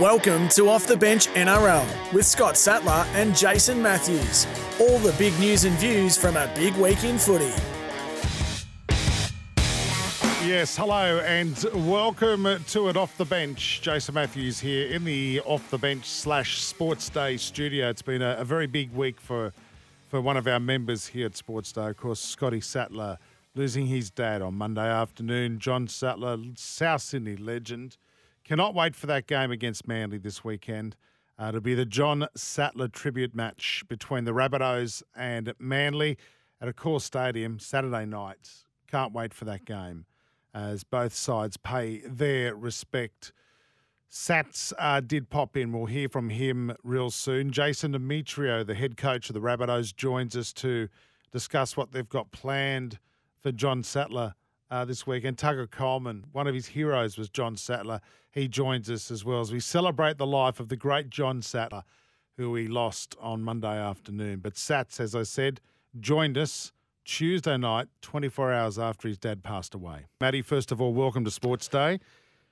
[0.00, 4.46] Welcome to Off the Bench NRL with Scott Sattler and Jason Matthews.
[4.78, 7.50] All the big news and views from a big week in footy.
[10.46, 13.80] Yes, hello and welcome to it off the bench.
[13.80, 17.88] Jason Matthews here in the off the bench slash Sports Day studio.
[17.88, 19.54] It's been a, a very big week for
[20.10, 21.86] for one of our members here at Sports Day.
[21.86, 23.16] Of course, Scotty Sattler
[23.54, 25.58] losing his dad on Monday afternoon.
[25.58, 27.96] John Sattler, South Sydney legend.
[28.46, 30.94] Cannot wait for that game against Manly this weekend.
[31.36, 36.16] Uh, it'll be the John Sattler tribute match between the Rabbitohs and Manly
[36.60, 38.48] at a Accor Stadium Saturday night.
[38.88, 40.06] Can't wait for that game
[40.54, 43.32] as both sides pay their respect.
[44.08, 45.72] Sats uh, did pop in.
[45.72, 47.50] We'll hear from him real soon.
[47.50, 50.88] Jason Demetriou, the head coach of the Rabbitohs, joins us to
[51.32, 53.00] discuss what they've got planned
[53.40, 54.36] for John Sattler
[54.70, 55.24] uh, this week.
[55.24, 58.00] And Tugga Coleman, one of his heroes was John Sattler.
[58.30, 61.84] He joins us as well as we celebrate the life of the great John Sattler,
[62.36, 64.40] who we lost on Monday afternoon.
[64.40, 65.60] But Sats, as I said,
[65.98, 66.72] joined us
[67.04, 70.06] Tuesday night, 24 hours after his dad passed away.
[70.20, 72.00] Matty, first of all, welcome to Sports Day.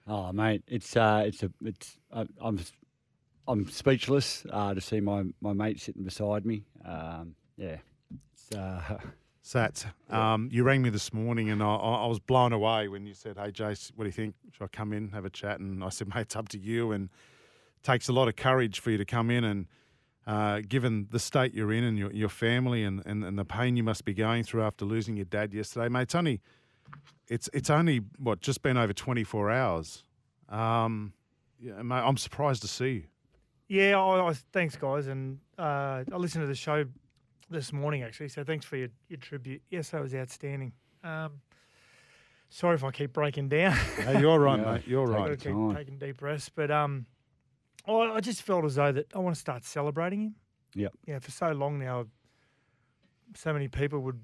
[0.06, 2.60] Oh, mate, it's uh, it's a it's I'm
[3.48, 6.64] I'm speechless uh, to see my my mate sitting beside me.
[6.84, 7.78] Um, yeah,
[8.32, 8.98] it's uh,
[9.44, 13.12] Sats, um, you rang me this morning and I, I was blown away when you
[13.12, 14.34] said, Hey, Jace, what do you think?
[14.52, 15.60] Should I come in, have a chat?
[15.60, 16.92] And I said, Mate, it's up to you.
[16.92, 17.10] And
[17.76, 19.44] it takes a lot of courage for you to come in.
[19.44, 19.66] And
[20.26, 23.76] uh, given the state you're in and your, your family and, and, and the pain
[23.76, 26.40] you must be going through after losing your dad yesterday, mate, it's only,
[27.28, 30.04] it's, it's only what, just been over 24 hours.
[30.48, 31.12] Um,
[31.60, 33.04] yeah, mate, I'm surprised to see you.
[33.68, 35.06] Yeah, I, I, thanks, guys.
[35.06, 36.86] And uh, I listened to the show
[37.50, 38.28] this morning, actually.
[38.28, 39.62] So thanks for your, your tribute.
[39.70, 40.72] Yes, that was outstanding.
[41.02, 41.40] Um,
[42.48, 43.72] sorry if I keep breaking down.
[43.72, 44.64] Hey, you're right, Yeah.
[44.74, 44.82] mate.
[44.86, 45.38] You're right.
[45.38, 46.48] keep taking deep breaths.
[46.48, 47.06] But um,
[47.86, 50.34] I, I just felt as though that I want to start celebrating him.
[50.74, 50.92] Yep.
[51.06, 52.06] Yeah, for so long now,
[53.36, 54.20] so many people would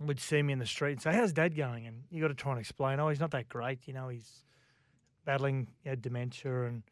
[0.00, 2.34] would see me in the street and say, "How's Dad going?" And you got to
[2.34, 3.86] try and explain, "Oh, he's not that great.
[3.86, 4.44] You know, he's
[5.24, 6.82] battling you know, dementia." And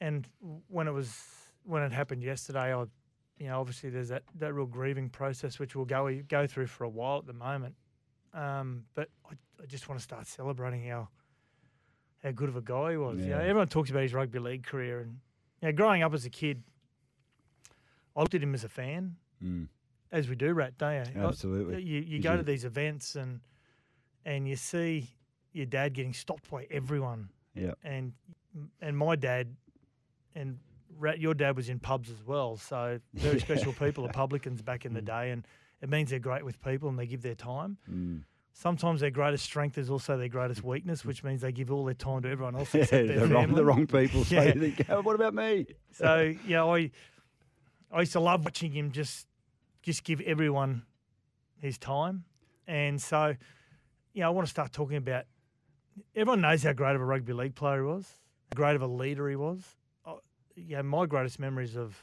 [0.00, 0.28] and
[0.68, 1.16] when it was
[1.64, 2.84] when it happened yesterday, I,
[3.38, 6.84] you know, obviously there's that, that real grieving process which we'll go go through for
[6.84, 7.74] a while at the moment.
[8.34, 11.08] Um, but I, I just want to start celebrating how
[12.22, 13.18] how good of a guy he was.
[13.20, 13.42] You know, Yeah.
[13.48, 15.18] everyone talks about his rugby league career, and
[15.60, 16.62] you know, growing up as a kid,
[18.16, 19.66] I looked at him as a fan, mm,
[20.10, 21.20] as we do, Rat, don't you?
[21.22, 21.82] I- absolutely.
[21.82, 23.40] You you You go to these events and
[24.24, 25.10] and you see
[25.52, 28.12] your dad getting stopped by everyone, Yeah, and
[28.80, 29.56] and my dad
[30.34, 30.58] and
[31.18, 34.94] your dad was in pubs as well, so very special people are publicans back in
[34.94, 35.46] the day, and
[35.80, 37.78] it means they're great with people and they give their time.
[37.90, 38.22] mm.
[38.54, 41.94] Sometimes their greatest strength is also their greatest weakness, which means they give all their
[41.94, 43.54] time to everyone else Yeah, the wrong family.
[43.56, 44.24] the wrong people.
[44.24, 44.52] So Yeah.
[44.52, 45.66] they go, what about me?
[45.92, 46.90] So yeah, I
[47.90, 49.26] I used to love watching him just
[49.82, 50.82] just give everyone
[51.58, 52.24] his time,
[52.66, 53.34] and so
[54.12, 55.24] yeah, I want to start talking about.
[56.14, 58.06] Everyone knows how great of a rugby league player he was,
[58.50, 59.62] how great of a leader he was.
[60.56, 61.96] I, yeah, my greatest memories of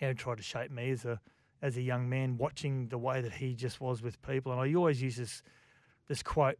[0.00, 1.20] how he tried to shape me as a
[1.62, 4.74] as a young man, watching the way that he just was with people, and I
[4.74, 5.42] always use this
[6.08, 6.58] this quote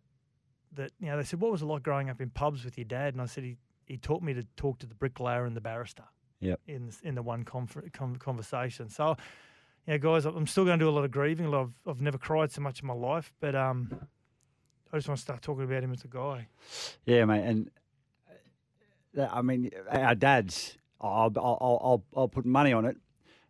[0.72, 2.86] that you know they said, "What was it like growing up in pubs with your
[2.86, 5.60] dad?" And I said, "He he taught me to talk to the bricklayer and the
[5.60, 6.04] barrister."
[6.40, 6.60] Yep.
[6.66, 8.88] In in the one confer- conversation.
[8.88, 9.16] So,
[9.86, 11.50] yeah, guys, I'm still going to do a lot of grieving.
[11.50, 13.88] Lot of, I've never cried so much in my life, but um,
[14.92, 16.48] I just want to start talking about him as a guy.
[17.06, 17.42] Yeah, mate.
[17.44, 17.70] And
[19.18, 20.76] uh, I mean, our dads.
[21.00, 22.96] I'll, I'll, I'll, I'll, put money on it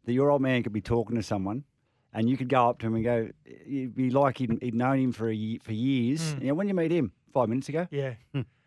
[0.05, 1.65] that your old man could be talking to someone,
[2.13, 3.29] and you could go up to him and go,
[3.67, 6.35] you'd be like he'd, he'd known him for a, ye- for years.
[6.35, 6.41] Mm.
[6.43, 8.15] You know, when you meet him five minutes ago, Yeah,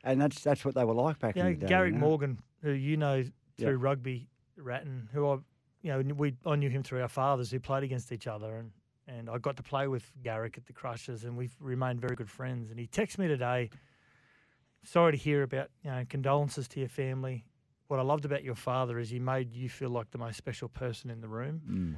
[0.03, 1.67] and that's that's what they were like back you in the day.
[1.67, 2.05] Garrick you know?
[2.05, 3.23] Morgan, who you know
[3.57, 5.37] through rugby, Ratton, who I,
[5.81, 8.71] you know, we I knew him through our fathers who played against each other, and
[9.07, 12.29] and I got to play with Garrick at the Crushers, and we've remained very good
[12.29, 12.69] friends.
[12.69, 13.69] And he texted me today.
[14.83, 17.45] Sorry to hear about you know condolences to your family.
[17.89, 20.69] What I loved about your father is he made you feel like the most special
[20.69, 21.61] person in the room.
[21.67, 21.95] Mm.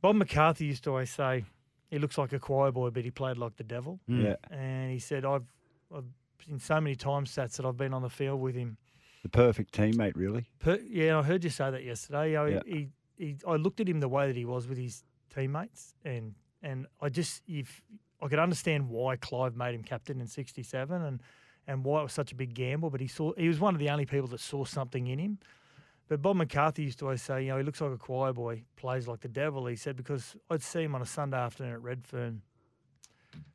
[0.00, 1.44] Bob McCarthy used to always say
[1.90, 3.98] he looks like a choir boy, but he played like the devil.
[4.08, 4.22] Mm.
[4.24, 4.36] Yeah.
[4.56, 5.44] And he said, I've,
[5.94, 6.04] I've
[6.48, 8.76] in so many time stats that I've been on the field with him.
[9.24, 10.46] The perfect teammate, really.
[10.60, 12.30] Per, yeah, I heard you say that yesterday.
[12.30, 12.60] You know, Yeah.
[12.64, 12.88] he,
[13.18, 15.02] he, I looked at him the way that he was with his
[15.34, 17.82] teammates, and and I just if
[18.22, 21.20] I could understand why Clive made him captain in '67, and
[21.66, 22.90] and why it was such a big gamble.
[22.90, 25.38] But he saw he was one of the only people that saw something in him.
[26.08, 28.62] But Bob McCarthy used to always say, you know, he looks like a choir boy,
[28.76, 29.66] plays like the devil.
[29.66, 32.42] He said because I'd see him on a Sunday afternoon at Redfern,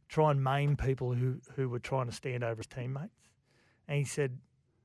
[0.09, 3.29] try and maim people who who were trying to stand over his teammates,
[3.87, 4.37] and he said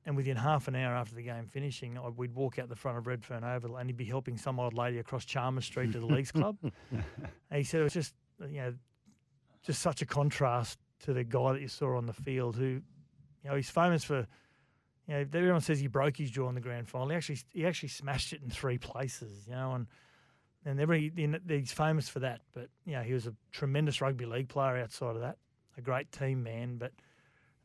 [0.05, 2.97] and within half an hour after the game finishing, I- we'd walk out the front
[2.97, 6.05] of Redfern Oval and he'd be helping some old lady across Chalmers Street to the
[6.05, 6.55] Leagues Club.
[6.91, 7.03] and
[7.51, 8.73] he said it was just, you know,
[9.63, 12.79] just such a contrast to the guy that you saw on the field who,
[13.47, 14.27] you know, he's famous for,
[15.07, 17.07] you know, everyone says he broke his jaw in the grand final.
[17.07, 19.87] He actually, he actually smashed it in three places, you know, and
[20.65, 21.13] and every,
[21.47, 22.41] he's famous for that.
[22.53, 25.37] But, you know, he was a tremendous rugby league player outside of that,
[25.77, 26.77] a great team man.
[26.77, 26.91] But,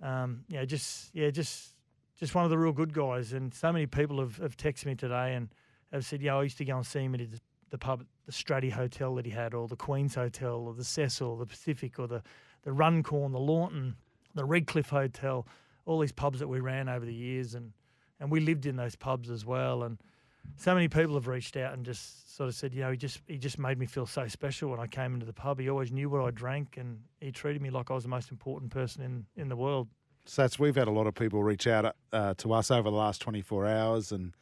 [0.01, 1.75] um, you know, just, yeah, just,
[2.17, 3.33] just one of the real good guys.
[3.33, 5.49] And so many people have, have texted me today and
[5.93, 7.41] have said, yeah, I used to go and see him at the,
[7.71, 11.29] the pub, the Stratty Hotel that he had, or the Queen's Hotel, or the Cecil,
[11.29, 12.23] or the Pacific, or the,
[12.63, 13.97] the Runcorn, the Lawnton,
[14.35, 15.45] the Redcliffe Hotel,
[15.85, 17.55] all these pubs that we ran over the years.
[17.55, 17.73] And,
[18.21, 19.83] and we lived in those pubs as well.
[19.83, 19.99] And
[20.57, 23.21] so many people have reached out and just sort of said, you know, he just
[23.27, 25.59] he just made me feel so special when I came into the pub.
[25.59, 28.31] He always knew what I drank, and he treated me like I was the most
[28.31, 29.89] important person in, in the world.
[30.27, 33.21] Sats, we've had a lot of people reach out uh, to us over the last
[33.21, 34.35] 24 hours and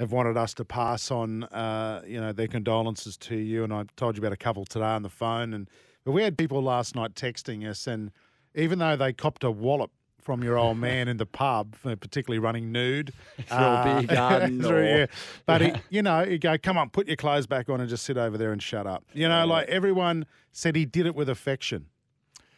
[0.00, 3.62] have wanted us to pass on, uh, you know, their condolences to you.
[3.62, 5.52] And I told you about a couple today on the phone.
[5.52, 5.68] And
[6.04, 8.10] but we had people last night texting us, and
[8.54, 9.90] even though they copped a wallop
[10.28, 13.14] from your old man in the pub, uh, particularly running nude
[13.48, 15.06] Through a beer garden through- or- yeah.
[15.46, 18.04] But he, you know, you go, come on, put your clothes back on and just
[18.04, 19.04] sit over there and shut up.
[19.14, 21.86] You know, like everyone said, he did it with affection.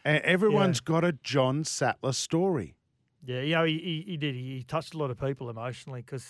[0.03, 2.75] And everyone's got a John Sattler story.
[3.25, 4.35] Yeah, you know, he, he, he did.
[4.35, 6.27] He, he touched a lot of people emotionally because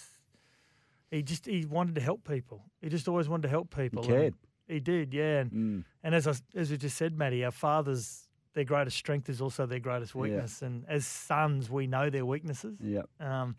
[1.10, 2.66] he just he wanted to help people.
[2.84, 4.04] He just always wanted to help people.
[4.04, 4.34] and cared.
[4.68, 5.40] He did, yeah.
[5.40, 5.84] And, Mm.
[6.04, 9.66] and as I, as we just said, Matty, our fathers, their greatest strength is also
[9.66, 10.22] their greatest Yeah.
[10.22, 10.62] weakness.
[10.62, 12.78] And as sons, we know their weaknesses.
[12.82, 13.10] Yep.
[13.20, 13.56] Um,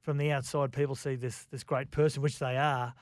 [0.00, 2.94] from the outside, people see this this great person, which they are.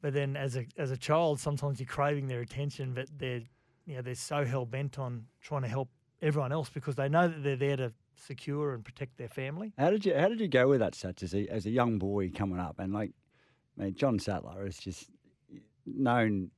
[0.00, 3.42] But then, as a as a child, sometimes you're craving their attention, but they're
[3.84, 5.88] you know they're so hell bent on trying to help
[6.20, 9.72] everyone else because they know that they're there to secure and protect their family.
[9.76, 11.98] How did you How did you go with that, Sats, as a as a young
[11.98, 12.78] boy coming up?
[12.78, 13.10] And like,
[13.78, 15.10] I mean, John Sattler is just
[15.84, 16.50] known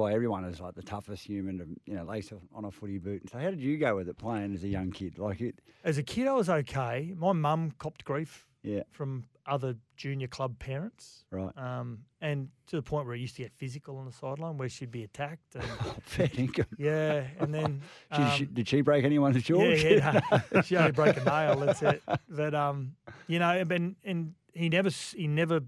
[0.00, 3.22] by everyone as like the toughest human to you know lace on a footy boot.
[3.22, 5.18] And so how did you go with it playing as a young kid?
[5.18, 7.14] Like it, As a kid, I was okay.
[7.16, 11.56] My mum copped grief yeah, from other junior club parents, right.
[11.56, 14.68] um, and to the point where it used to get physical on the sideline, where
[14.68, 15.54] she'd be attacked.
[15.54, 15.64] And,
[16.02, 16.66] Fair dinkum.
[16.78, 19.62] yeah, and then um, she- did she break anyone's jaw?
[19.62, 21.56] Yeah, yeah no, she only broke a nail.
[21.56, 22.02] That's it.
[22.28, 22.92] But um,
[23.26, 25.60] you know, and and he never he never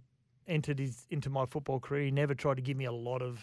[0.46, 2.04] entered his into my football career.
[2.04, 3.40] He never tried to give me a lot of,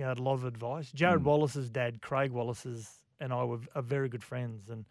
[0.00, 0.90] you know, a lot of advice.
[0.92, 1.24] Jared Mm.
[1.24, 2.88] Wallace's dad, Craig Wallace's,
[3.20, 4.86] and I were, are very good friends, and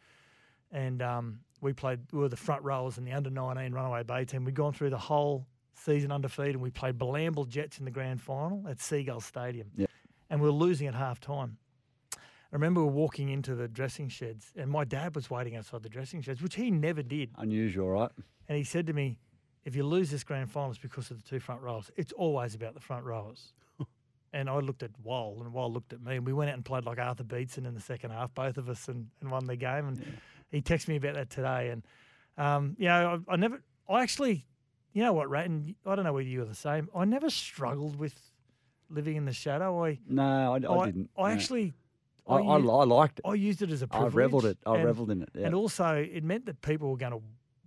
[0.72, 2.00] and um, we played.
[2.12, 4.46] We were the front rowers in the under nineteen Runaway Bay team.
[4.46, 6.56] We'd gone through the whole season undefeated.
[6.56, 9.88] and We played Bilambil Jets in the grand final at Seagull Stadium, Yeah.
[10.30, 11.58] and we were losing at half time.
[12.16, 12.20] I
[12.56, 15.90] remember we were walking into the dressing sheds, and my dad was waiting outside the
[15.90, 17.32] dressing sheds, which he never did.
[17.38, 18.12] Unusual, right?
[18.48, 19.18] And he said to me,
[19.66, 21.90] "If you lose this grand final, it's because of the two front rows.
[21.96, 23.54] It's always about the front rows."
[24.34, 26.66] And I looked at Wall, and Wall looked at me, and we went out and
[26.66, 29.56] played like Arthur Beetson in the second half, both of us, and, and won the
[29.56, 29.88] game.
[29.88, 30.18] And
[30.52, 31.84] he texted me about that today, and
[32.38, 34.46] um, you know, I, I never, I actually,
[34.94, 36.90] you know what, Rat, and I don't know whether you were the same.
[36.96, 38.14] I never struggled with
[38.90, 39.84] living in the shadow.
[39.86, 41.10] I, No, I, I, I, didn't.
[41.18, 41.28] I no.
[41.28, 41.74] actually,
[42.28, 43.26] I, I, I liked it.
[43.28, 44.14] I used it as a privilege.
[44.14, 44.58] I revelled it.
[44.66, 45.30] I and- revelled in it.
[45.36, 45.48] Yeah.
[45.48, 47.22] and also, it meant that people were going to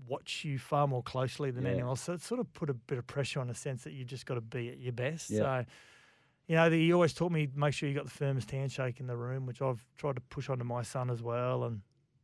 [0.09, 1.71] watch you far more closely than Yeah.
[1.73, 2.02] anyone else.
[2.02, 4.26] So it sort of put a bit of pressure on the sense that you just
[4.26, 5.31] got to be at your best.
[5.31, 5.38] Yeah.
[5.38, 5.64] So,
[6.49, 9.16] you know, he always taught me make sure you got the firmest handshake in the
[9.16, 11.64] room, which I've tried to push onto my son as well.
[11.64, 11.80] And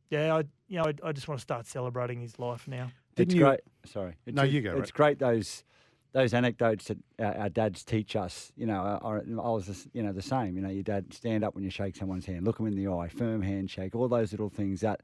[0.09, 2.91] yeah, I you know I, I just want to start celebrating his life now.
[3.15, 3.61] Didn't it's you- great.
[3.85, 4.15] Sorry.
[4.25, 5.63] It's, No, you go, It's great those
[6.11, 8.51] those anecdotes that our, our dads teach us.
[8.55, 10.55] You know, are, I was just, you know the same.
[10.55, 12.91] You know, your dad stand up when you shake someone's hand, look them in the
[12.91, 15.01] eye, firm handshake, all those little things that.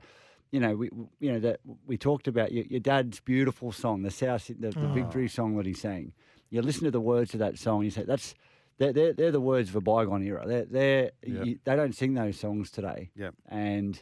[0.51, 4.11] You know, we you know that we talked about your, your dad's beautiful song, the
[4.11, 4.93] South, the, the mm.
[4.93, 6.13] victory song that he sang.
[6.49, 8.35] You listen to the words of that song, you say that's
[8.77, 10.43] they're, they're, they're the words of a bygone era.
[10.45, 11.45] They're, they're Yep.
[11.45, 13.11] you, they don't sing those songs today.
[13.15, 13.35] Yep.
[13.47, 14.01] And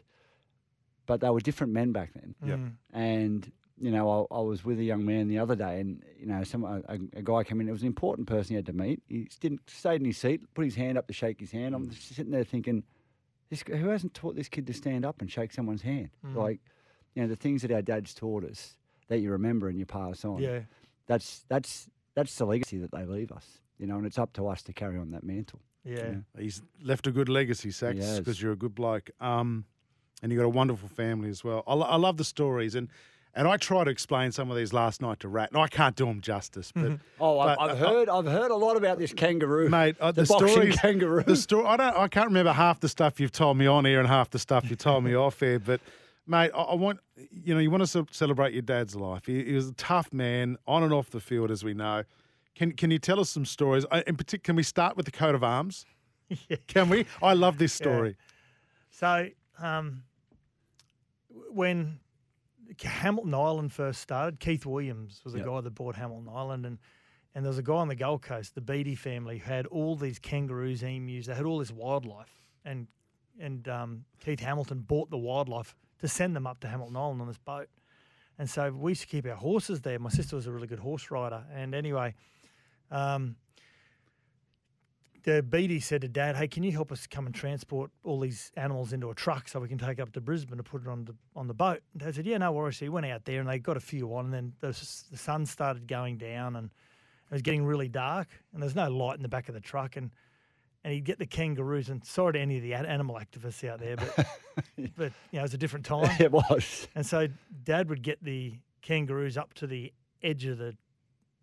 [1.06, 2.36] but they were different men back then.
[2.46, 2.60] Yep.
[2.60, 2.72] Mm.
[2.94, 6.25] And you know, I, I was with a young man the other day, and you
[6.27, 7.68] know, some a, a a guy came in.
[7.68, 9.01] It was an important person he had to meet.
[9.08, 11.75] He didn't stayed in his seat, put his hand up to shake his hand.
[11.75, 12.84] I'm just sitting there thinking,
[13.50, 16.10] this who hasn't taught this kid to stand up and shake someone's hand?
[16.25, 16.36] Mm.
[16.36, 16.60] Like,
[17.15, 18.77] you know, the things that our dads taught us
[19.10, 20.42] that you remember and you pass on.
[20.42, 20.62] Yeah.
[21.08, 23.60] That's that's that's the legacy that they leave us.
[23.84, 25.60] You know, and it's up to us to carry on that mantle.
[25.84, 26.13] Yeah.
[26.40, 29.12] He's left a good legacy, Sats, because you're a good bloke.
[29.20, 29.66] Um,
[30.22, 31.66] and you've got a wonderful family as well.
[31.68, 32.75] I, lo- I love the stories.
[32.75, 32.88] And,
[33.36, 35.50] and I try to explain some of these last night to Rat.
[35.52, 38.52] And I can't do them justice, but Oh, I've, But, I've uh, heard I've heard
[38.52, 41.24] a lot about this kangaroo, mate, uh, the, the, boxing kangaroo.
[41.24, 41.66] the story.
[41.66, 41.98] I don't.
[41.98, 44.70] I can't remember half the stuff you've told me on air and half the stuff
[44.70, 45.60] you told me off air.
[45.60, 45.82] But
[46.25, 49.25] mate, I, I want you know you want to ce- celebrate your dad's life.
[49.25, 52.04] He, he was a tough man on and off the field, as we know.
[52.55, 53.86] Can Can you tell us some stories?
[53.89, 55.86] Uh, In particular, can we start with the coat of arms?
[56.67, 57.05] Can we?
[57.22, 58.15] I love this story.
[58.89, 59.27] So
[59.60, 60.03] um,
[61.51, 62.00] when
[62.81, 65.48] Hamilton Island first started, Keith Williams was the Yep.
[65.48, 66.77] guy that bought Hamilton Island, and
[67.36, 69.95] and there was a guy on the Gold Coast, the Beatty family, who had all
[69.95, 72.33] these kangaroos, emus, they had all this wildlife,
[72.63, 72.88] and
[73.39, 77.27] and um, Keith Hamilton bought the wildlife to send them up to Hamilton Island on
[77.27, 77.67] this boat,
[78.39, 80.00] and so we used to keep our horses there.
[80.00, 82.13] My sister was a really good horse rider, and anyway.
[82.94, 83.36] Um,
[85.24, 88.52] the Beatty said to Dad, "Hey, can you help us come and transport all these
[88.56, 91.06] animals into a truck so we can take up to Brisbane to put it on
[91.06, 93.40] the on the boat?" And Dad said, "Yeah, no worries." So he went out there
[93.40, 94.68] and they got a few on, and then the,
[95.12, 99.16] the sun started going down and it was getting really dark, and there's no light
[99.16, 100.12] in the back of the truck, and
[100.84, 101.90] and he'd get the kangaroos.
[101.90, 104.16] And sorry to any of the animal activists out there, but
[104.98, 106.16] but you know it was a different time.
[106.20, 106.88] it was.
[106.96, 107.28] And so
[107.64, 110.76] Dad would get the kangaroos up to the edge of the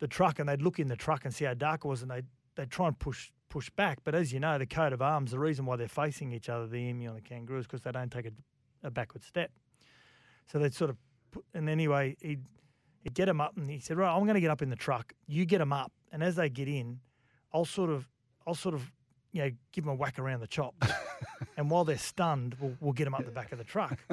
[0.00, 2.10] the truck, and they'd look in the truck and see how dark it was, and
[2.10, 2.26] they'd
[2.56, 3.98] they'd try and push push back.
[4.02, 6.66] But as you know, the coat of arms, the reason why they're facing each other,
[6.66, 8.32] the emu and the kangaroo, is because they don't take a,
[8.86, 9.50] a backward step.
[10.50, 10.96] So they'd sort of
[11.30, 12.44] put, and anyway, he'd
[13.02, 14.76] he'd get them up, and he said, "Right, I'm going to get up in the
[14.76, 15.12] truck.
[15.26, 17.00] You get them up, and as they get in,
[17.52, 18.08] I'll sort of
[18.46, 18.90] I'll sort of."
[19.32, 20.88] You know, give them a whack around the chops,
[21.56, 23.96] and while they're stunned, we'll, we'll get them up the back of the truck.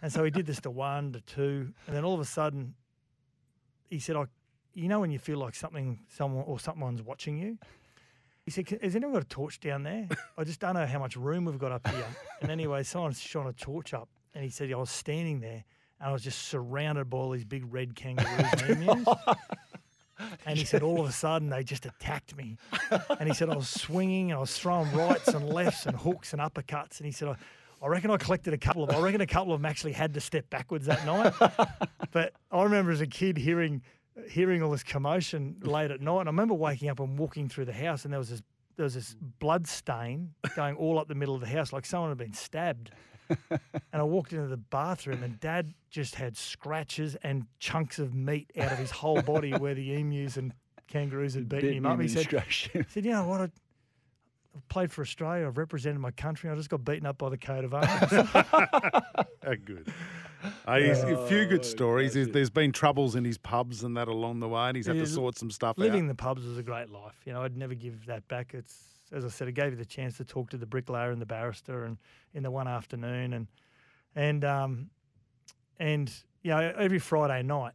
[0.00, 2.74] And so he did this to one, to two, and then all of a sudden,
[3.90, 4.24] he said, "I,
[4.78, 7.58] you know, when you feel like something, someone or someone's watching you."
[8.44, 10.08] He said, "Has anyone got a torch down there?
[10.38, 12.06] I just don't know how much room we've got up here."
[12.40, 15.64] And anyway, someone shone a torch up, and he said, "I was standing there,
[16.00, 19.06] and I was just surrounded by all these big red kangaroos
[20.46, 22.56] and he said, all of a sudden, they just attacked me.
[23.18, 26.32] And he said, I was swinging, and I was throwing rights and lefts and hooks
[26.32, 26.98] and uppercuts.
[26.98, 27.36] And he said, I,
[27.82, 30.14] I reckon I collected a couple of, I reckon a couple of them actually had
[30.14, 31.34] to step backwards that night.
[32.10, 33.82] But I remember as a kid hearing,
[34.28, 36.20] hearing all this commotion late at night.
[36.20, 38.42] And I remember waking up and walking through the house, and there was this,
[38.76, 42.10] there was this blood stain going all up the middle of the house, like someone
[42.10, 42.90] had been stabbed.
[43.92, 48.50] And I walked into the bathroom, and Dad just had scratches and chunks of meat
[48.58, 50.54] out of his whole body where the emus and
[50.86, 52.00] kangaroos had beaten him up.
[52.00, 52.26] He said,
[52.72, 53.40] he said, "You know what?
[53.42, 53.44] I,
[54.54, 55.46] I've played for Australia.
[55.46, 56.48] I've represented my country.
[56.48, 59.92] I just got beaten up by the coat of arms." How good.
[60.66, 62.14] Uh, he's, a few Oh, good stories.
[62.14, 64.96] There's, there's been troubles in his pubs and that along the way, and he's had
[64.96, 66.08] Yeah, to sort some stuff Living in out.
[66.08, 67.16] the pubs was a great life.
[67.24, 68.54] You know, I'd never give that back.
[68.54, 68.76] It's
[69.10, 71.26] as I said, it gave you the chance to talk to the bricklayer and the
[71.26, 71.96] barrister, and
[72.34, 73.46] in the one afternoon, and
[74.14, 74.90] and um,
[75.78, 77.72] and you know, every Friday night,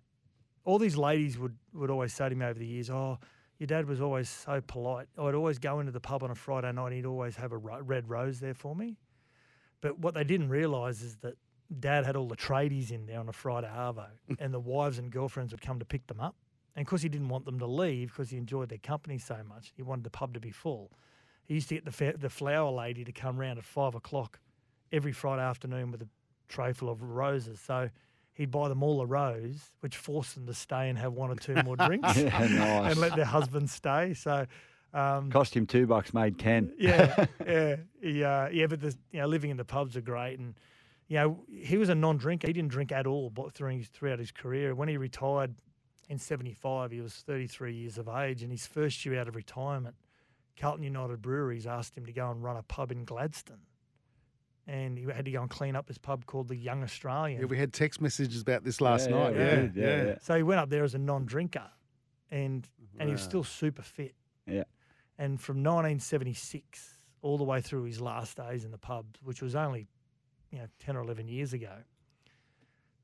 [0.63, 3.17] all these ladies would would always say to me over the years, "Oh,
[3.57, 5.07] your dad was always so polite.
[5.17, 6.85] I'd always go into the pub on a Friday night.
[6.87, 8.97] and He'd always have a ro- red rose there for me."
[9.81, 11.33] But what they didn't realise is that
[11.79, 14.05] Dad had all the tradies in there on a Friday arvo,
[14.39, 16.35] and the wives and girlfriends would come to pick them up.
[16.75, 19.73] And because he didn't want them to leave because he enjoyed their company so much,
[19.75, 20.91] he wanted the pub to be full.
[21.45, 24.39] He used to get the fa- the flower lady to come round at five o'clock
[24.91, 26.07] every Friday afternoon with a
[26.49, 27.59] tray full of roses.
[27.59, 27.89] So
[28.33, 31.35] he'd buy them all a rose, which forced them to stay and have one or
[31.35, 32.91] two more drinks Yeah, nice.
[32.91, 34.13] and let their husbands stay.
[34.15, 34.45] So.
[34.95, 36.71] Um, Cost him two bucks, made ten.
[36.77, 38.67] yeah, yeah, yeah, yeah.
[38.67, 40.53] But the, you know, living in the pubs are great, and
[41.13, 42.47] you know, he was a non-drinker.
[42.47, 44.73] He didn't drink at all but through his, throughout his career.
[44.73, 45.53] When he retired
[46.09, 49.95] in '75, he was 33 years of age, and his first year out of retirement,
[50.59, 53.61] Carlton United Breweries asked him to go and run a pub in Gladstone,
[54.65, 57.41] and he had to go and clean up his pub called the Young Australian.
[57.41, 59.35] Yeah, we had text messages about this last Yeah, night.
[59.35, 60.15] yeah, Yeah, yeah, yeah.
[60.19, 61.69] So he went up there as a non-drinker,
[62.31, 62.67] and
[62.97, 64.15] and he was still super fit.
[64.47, 64.63] Yeah.
[65.19, 69.55] And from 1976 all the way through his last days in the pubs, which was
[69.55, 69.87] only,
[70.53, 71.73] you know, 10 or 11 years ago,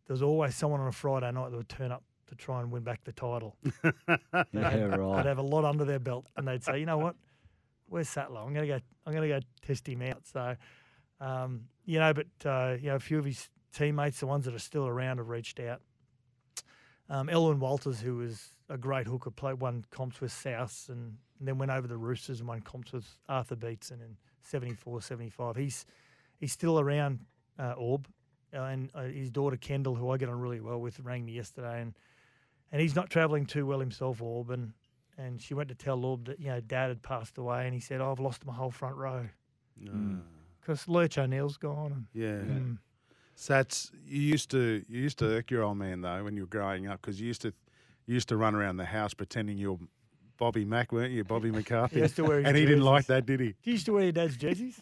[0.06, 2.72] there was always someone on a Friday night that would turn up to try and
[2.72, 3.56] win back the title.
[3.84, 5.26] Yeah, They'd right.
[5.26, 7.16] have a lot under their belt, and they'd say, you know what,
[7.88, 8.40] where's Sattler?
[8.42, 8.80] I'm going to go.
[9.06, 10.22] I'm going to go test him out.
[10.32, 10.56] So,
[11.20, 14.54] um, you know, but uh, you know, a few of his teammates, the ones that
[14.54, 15.82] are still around, have reached out.
[17.10, 21.48] Um, Elwyn Walters, who was a great hooker, played won comps with Souths and, and
[21.48, 25.56] then went over the Roosters and won comps with Arthur Beetson in 74, 75.
[25.56, 25.86] He's
[26.40, 27.20] he's still around
[27.60, 28.08] uh, Orb,
[28.56, 31.34] uh, and uh, his daughter Kendall, who I get on really well with, rang me
[31.34, 31.94] yesterday, and
[32.72, 34.74] and he's not travelling too well himself, Orb, and,
[35.18, 37.80] and she went to tell Orb that you know Dad had passed away, and he
[37.80, 39.28] said, oh, "I've lost my whole front row
[39.82, 40.22] Mm.
[40.60, 42.42] because Lurch O'Neill's gone." And, Yeah.
[42.42, 42.78] mm,
[43.36, 46.44] So that's you used to you used to irk your old man though when you
[46.44, 47.54] were growing up because you used to
[48.06, 49.80] you used to run around the house pretending you're
[50.38, 51.24] Bobby Mack, weren't you?
[51.24, 51.96] Bobby McCarthy.
[51.98, 53.48] He used to wear his and he didn't like that, did he?
[53.50, 54.82] Do you used to wear your dad's jerseys?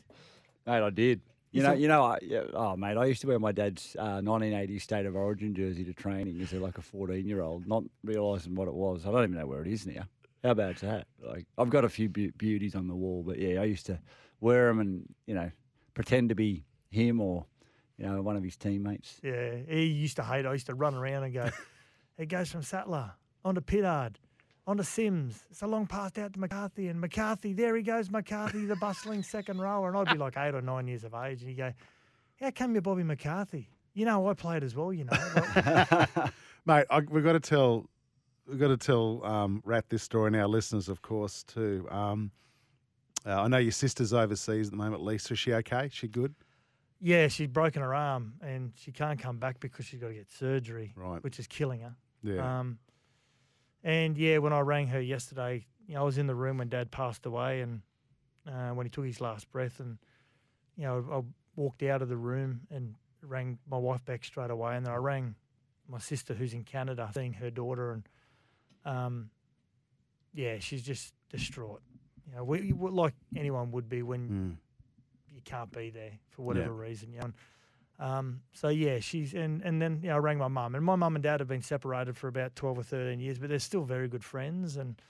[0.65, 1.21] Mate, I did.
[1.51, 4.21] You know, you know, I, yeah, oh mate, I used to wear my dad's uh,
[4.21, 7.83] 1980 State of Origin jersey to training as a, like a 14 year old, not
[8.03, 9.05] realising what it was.
[9.05, 10.03] I don't even know where it is now.
[10.43, 11.07] How bad's that?
[11.21, 13.99] Like, I've got a few beau- beauties on the wall, but yeah, I used to
[14.39, 15.51] wear them and you know
[15.93, 17.45] pretend to be him or
[17.97, 19.19] you know one of his teammates.
[19.23, 20.45] Yeah, he used to hate.
[20.45, 21.49] I used to run around and go,
[22.17, 23.13] it goes from Sattler
[23.43, 24.15] onto Pittard,
[24.67, 25.45] onto Sims.
[25.49, 29.23] It's a long pass out to McCarthy, and McCarthy, there he goes, McCarthy, the bustling
[29.23, 29.87] second rower.
[29.87, 31.73] And I'd be like eight or nine years of age, and he'd go,
[32.39, 33.69] how come you're Bobby McCarthy?
[33.93, 35.17] You know, I played as well, you know.
[36.65, 37.89] Mate, I, we've got to tell
[38.47, 41.87] we've got to tell um, Rat this story and our listeners, of course, too.
[41.89, 42.29] Um,
[43.25, 45.01] uh, I know your sister's overseas at the moment.
[45.03, 45.89] Lisa, is she okay?
[45.91, 46.35] She good?
[46.99, 50.31] yeah, she's broken her arm, and she can't come back because she's got to get
[50.31, 51.23] surgery, Right.
[51.23, 51.95] which is killing her.
[52.23, 52.59] Yeah.
[52.59, 52.79] Um,
[53.87, 56.67] and yeah, when I rang her yesterday, you know, I was in the room when
[56.69, 57.81] Dad passed away, and
[58.47, 59.97] uh, when he took his last breath, and
[60.75, 61.21] you know, I
[61.55, 64.97] walked out of the room and rang my wife back straight away, and then I
[64.97, 65.35] rang
[65.87, 68.03] my sister who's in Canada, seeing her daughter, and
[68.85, 69.29] um,
[70.33, 71.81] yeah, she's just distraught.
[72.29, 74.55] You know, we, we- like anyone would be when Mm.
[75.33, 77.13] you can't be there for whatever reason.
[77.13, 77.31] You know.
[77.99, 80.95] Um, so yeah, she's and and then you know I rang my mum and my
[80.95, 83.83] mum and dad have been separated for about twelve or thirteen years, but they're still
[83.83, 84.77] very good friends.
[84.77, 85.01] And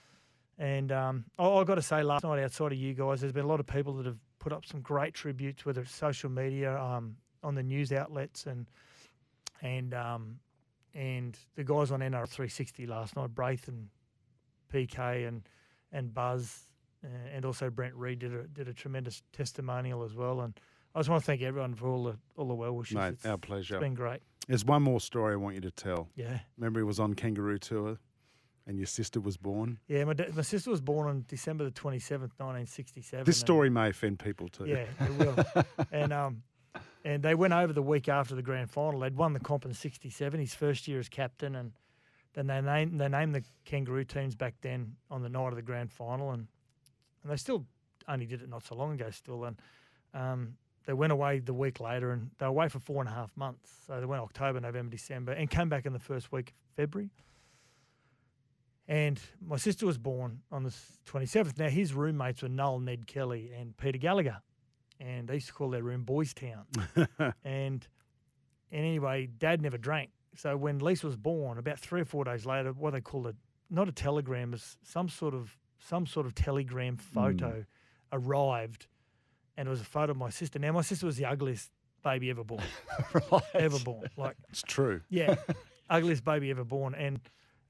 [0.57, 3.45] and um, I, I got to say, last night outside of you guys, there's been
[3.45, 6.79] a lot of people that have put up some great tributes, whether it's social media,
[6.79, 8.67] um, on the news outlets, and
[9.61, 10.39] and um,
[10.95, 13.89] and the guys on NRL 360 last night, Braith and
[14.73, 15.43] PK and
[15.91, 16.67] and Buzz.
[17.03, 20.57] uh, And also Brent Read did a did a tremendous testimonial as well, and
[20.97, 22.95] I just want to thank everyone for all the all the well wishes.
[22.95, 23.75] Mate, It's- our pleasure.
[23.75, 24.21] It's been great.
[24.47, 26.09] There's one more story I want you to tell.
[26.15, 27.99] Yeah, Remember, he was on Kangaroo Tour
[28.65, 29.77] and your sister was born?
[29.87, 30.03] yeah.
[30.05, 33.25] My da- my sister was born on December the twenty seventh, nineteen sixty seven.
[33.25, 34.65] This story may offend people too.
[34.65, 35.35] Yeah, it will.
[35.91, 36.41] and um,
[37.05, 38.99] and they went over the week after the grand final.
[39.01, 41.73] They'd won the comp in '67, his first year as captain, and
[42.33, 45.61] then they named they named the Kangaroo teams back then on the night of the
[45.61, 46.47] grand final, and
[47.21, 47.67] and they still
[48.07, 49.61] only did it not so long ago still, and
[50.13, 50.55] um,
[50.87, 53.35] they went away the week later, and they were away for four and a half
[53.35, 53.69] months.
[53.85, 57.11] So they went October, November, December, and came back in the first week of February.
[58.87, 60.73] And my sister was born on the
[61.05, 61.57] 27th.
[61.57, 64.41] Now, his roommates were Noel, Ned Kelly, and Peter Gallagher.
[64.97, 66.65] And they used to call their room Boys Town.
[67.19, 67.85] and, and
[68.71, 70.11] anyway, Dad never drank.
[70.35, 73.35] So when Lisa was born, about three or four days later, what they call it,
[73.69, 77.13] not a telegram, is some sort of some sort of telegram hmm.
[77.13, 77.65] photo
[78.13, 78.87] arrived,
[79.57, 80.59] and it was a photo of my sister.
[80.59, 81.71] Now my sister was the ugliest
[82.03, 82.63] baby ever born,
[83.53, 84.07] ever born.
[84.15, 85.01] Like It's true.
[85.09, 85.35] yeah,
[85.89, 86.95] ugliest baby ever born.
[86.95, 87.19] And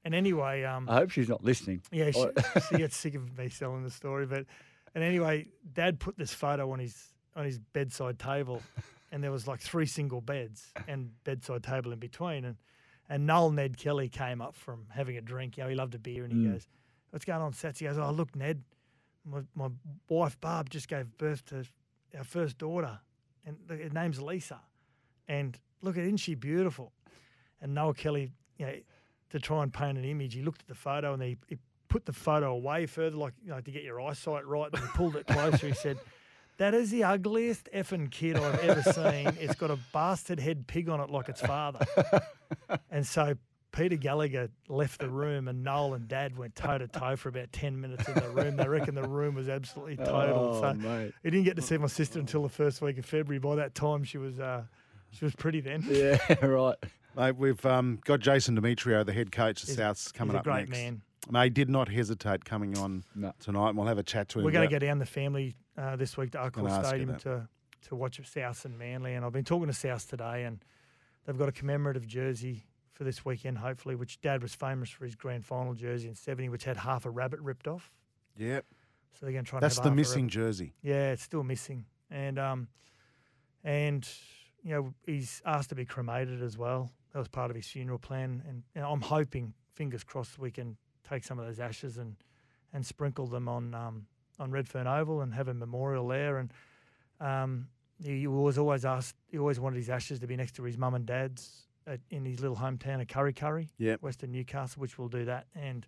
[0.04, 1.82] and anyway, um, I hope she's not listening.
[1.90, 2.26] yeah, she,
[2.68, 4.26] she gets sick of me telling the story.
[4.26, 4.46] But
[4.94, 6.96] and anyway, Dad put this photo on his
[7.36, 8.62] on his bedside table,
[9.12, 12.44] and there was like three single beds and bedside table in between.
[12.44, 12.56] And
[13.10, 15.56] and Noel Ned Kelly came up from having a drink.
[15.56, 16.52] You know, he loved a beer, and he Mm.
[16.52, 16.68] goes,
[17.10, 18.62] "What's going on, Sats?" He goes, "Oh, look, Ned,
[19.30, 19.68] my my
[20.08, 21.64] wife Barb just gave birth to
[22.16, 23.00] our first daughter,
[23.44, 24.60] and her name's Lisa.
[25.28, 26.92] And look at, isn't she beautiful?"
[27.60, 28.74] And Noel Kelly, you know,
[29.30, 32.06] to try and paint an image, he looked at the photo and he, he put
[32.06, 34.70] the photo away further, like you know, to get your eyesight right.
[34.72, 35.68] And he pulled it closer.
[35.68, 35.98] he said,
[36.58, 39.36] "That is the ugliest effing kid I've ever seen.
[39.40, 41.84] It's got a bastard head pig on it like its father."
[42.90, 43.34] and so
[43.78, 47.52] Peter Gallagher left the room, and Noel and Dad went toe to toe for about
[47.52, 48.56] ten minutes in the room.
[48.56, 50.54] They reckon the room was absolutely total.
[50.56, 51.12] Oh, so mate.
[51.22, 53.38] he didn't get to see my sister until the first week of February.
[53.38, 54.64] By that time, she was uh,
[55.12, 55.84] she was pretty then.
[55.88, 56.76] Yeah, right.
[57.16, 60.38] Mate, we've um, got Jason Demetriou, the head coach of He's- Souths, coming He's a
[60.38, 60.70] up great next.
[60.70, 61.02] man.
[61.30, 63.32] Mate, did not hesitate coming on No.
[63.38, 64.44] tonight, and we'll have a chat to him.
[64.44, 67.48] We're going to go down the family uh, this week to Gonna Accor Stadium to
[67.88, 70.64] to watch South and Manly, and I've been talking to South today, and
[71.26, 72.64] they've got a commemorative jersey
[72.98, 73.94] for this weekend, hopefully.
[73.94, 77.10] Which Dad was famous for his grand final jersey in '70, which had half a
[77.10, 77.92] rabbit ripped off.
[78.36, 78.66] Yep,
[79.14, 79.58] So they're going to try.
[79.58, 80.74] and that's the missing jersey.
[80.82, 82.68] Yeah, it's still missing, and um,
[83.64, 84.06] and
[84.64, 86.90] you know he's asked to be cremated as well.
[87.12, 90.76] That was part of his funeral plan, and know, I'm hoping, fingers crossed, we can
[91.08, 92.16] take some of those ashes and
[92.72, 94.06] and sprinkle them on um,
[94.40, 96.38] on Redfern Oval and have a memorial there.
[96.38, 96.52] And
[97.20, 97.68] um,
[98.02, 99.14] he was always asked.
[99.30, 102.24] He always wanted his ashes to be next to his mum and dad's at, in
[102.24, 104.02] his little hometown of Kurri Kurri, Yep.
[104.02, 105.46] Western Newcastle, which we'll do that.
[105.54, 105.86] And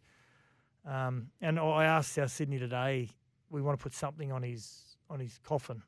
[0.86, 3.10] um, and I asked South Sydney today.
[3.50, 5.82] We want to put something on his on his coffin.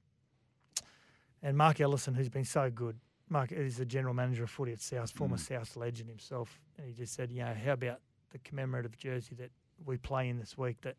[1.42, 2.98] And Mark Ellison, who's been so good,
[3.29, 6.92] Mark is the general manager of footy at South, former South legend himself, and he
[6.92, 9.51] just said, you know, how about the commemorative jersey that
[9.85, 10.96] we play in this week that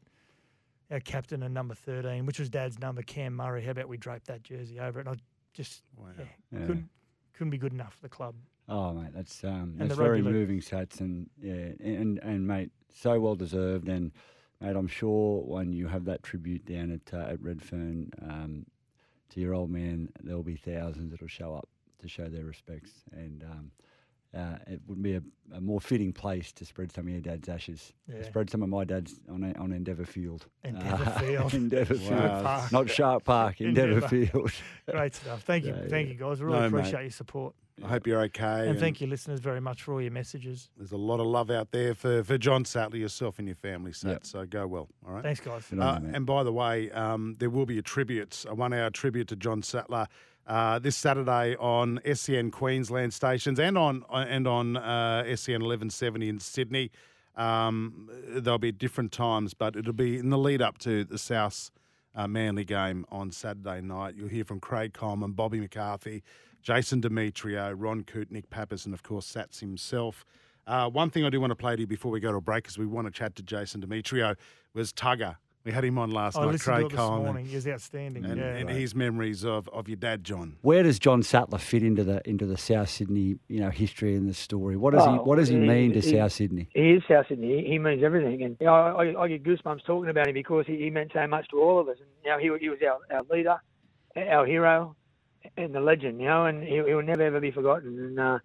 [0.92, 4.26] our captain and number 13, which was Dad's number, Cam Murray, how about we drape
[4.26, 5.08] that jersey over it?
[5.08, 5.20] And I
[5.54, 5.82] just
[6.18, 6.66] yeah, Yeah.
[6.66, 6.90] couldn't
[7.34, 8.36] couldn't be good enough for the club.
[8.70, 10.34] Oh mate, that's um, that's very league.
[10.34, 13.90] moving, Sats, and yeah, and and mate, so well deserved.
[13.90, 14.12] And
[14.62, 18.66] mate, I'm sure when you have that tribute down at uh, at Redfern um,
[19.32, 21.68] to your old man, there'll be thousands that'll show up
[22.02, 23.72] to show their respects, and um,
[24.34, 25.22] uh, it would be a,
[25.54, 27.92] a more fitting place to spread some of your dad's ashes.
[28.08, 28.24] Yeah.
[28.24, 30.46] Spread some of my dad's on on Endeavour Field.
[30.64, 31.54] Endeavour Field.
[31.54, 32.72] Endeavour Field, Park.
[32.72, 33.60] not Shark Park.
[33.60, 34.08] Endeavour Endeavour.
[34.08, 34.52] Field.
[34.90, 35.44] Great stuff.
[35.44, 36.40] Thank you, thank you guys.
[36.40, 36.78] I really No, mate.
[36.80, 38.68] appreciate your support, I hope you're okay.
[38.70, 40.70] and thank you, listeners, very much for all your messages.
[40.78, 43.92] There's a lot of love out there for, for John Sattler, yourself and your family,
[43.92, 44.12] Sat.
[44.12, 44.26] Yep.
[44.26, 44.88] So go well.
[45.06, 45.24] All right.
[45.24, 45.66] Thanks, guys.
[45.70, 48.90] Good on Uh, and by the way, um, there will be a tribute, a one-hour
[48.92, 50.08] tribute to John Sattler
[50.48, 56.40] uh, this Saturday on SEN Queensland stations and on and on uh, SEN 1170 in
[56.40, 56.92] Sydney.
[57.36, 61.72] Um, there'll be different times, but it'll be in the lead up to the South
[62.16, 64.16] uh, Manly game on Saturday night.
[64.16, 66.24] You'll hear from Craig Coleman, Bobby McCarthy,
[66.64, 70.26] Jason Demetriou, Ron Coote, Nick Pappas, and of course Sats himself.
[70.66, 72.42] Uh, one thing I do want to play to you before we go to a
[72.42, 74.36] break, because we want to chat to Jason Demetriou,
[74.74, 75.36] was Tugga.
[75.66, 77.46] We had him on last I night, listened to Craig it this Coleman, morning.
[77.46, 78.26] He was outstanding.
[78.26, 78.46] and, yeah.
[78.56, 80.58] and his memories of, of your dad, John.
[80.62, 84.28] Where does John Sattler fit into the into the South Sydney you know history and
[84.28, 84.76] the story?
[84.76, 86.68] What does he Oh, What does he he- mean to he- South Sydney?
[86.74, 87.62] He is South Sydney.
[87.64, 90.66] He, he means everything, and you know, I, I get goosebumps talking about him because
[90.68, 91.98] he, he meant so much to all of us.
[92.00, 93.56] And you know, he, he was our, our leader,
[94.18, 94.98] our hero,
[95.58, 96.20] and the legend.
[96.20, 98.00] You know, and he, he will never ever be forgotten.
[98.00, 98.40] And uh,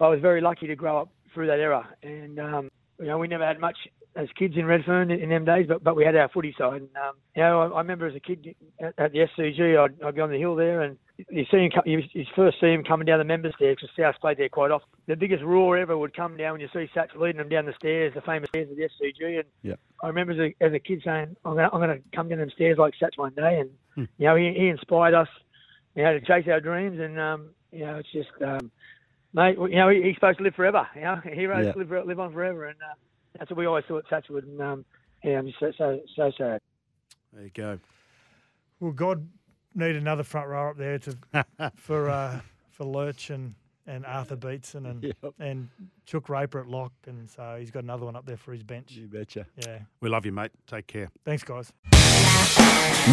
[0.00, 1.88] I was very lucky to grow up through that era.
[2.02, 3.76] And um, you know, we never had much
[4.16, 6.82] as kids in Redfern in, in them days, but but we had our footy side.
[6.82, 10.02] And um, you know, I, I remember as a kid at, at the SCG, I'd,
[10.02, 11.70] I'd go on the hill there, and you see him.
[11.84, 14.70] You, you first see him coming down the members stairs because South played there quite
[14.70, 14.88] often.
[15.06, 17.74] The biggest roar ever would come down when you see Sats leading them down the
[17.74, 19.40] stairs, the famous stairs of the SCG.
[19.40, 19.80] And Yep.
[20.02, 22.28] I remember as a, as a kid saying, "I'm going, to I'm going to come
[22.28, 25.28] down them stairs like Sats one day." And you know, he, he inspired us,
[25.94, 26.98] you know, to chase our dreams.
[27.00, 28.70] And um, you know, it's just, um,
[29.32, 30.86] mate, you know, he, he's supposed to live forever.
[30.94, 31.72] You know, heroes Yeah.
[31.82, 32.94] live live on forever, and uh,
[33.38, 34.44] that's what we always thought Sats would.
[34.44, 34.84] And um,
[35.24, 36.60] yeah, I'm just so so so sad.
[37.32, 37.78] There you go.
[38.80, 39.28] Well, God
[39.74, 41.16] need another front row up there to
[41.76, 43.54] for uh, for Lurch and,
[43.86, 45.34] and Arthur Beetson and Yep.
[45.38, 45.68] and
[46.06, 48.92] Chook Raper at lock, and so he's got another one up there for his bench.
[48.92, 49.46] You betcha.
[49.64, 50.50] Yeah, We love you, mate.
[50.66, 51.10] Take care.
[51.24, 51.72] thanks, guys.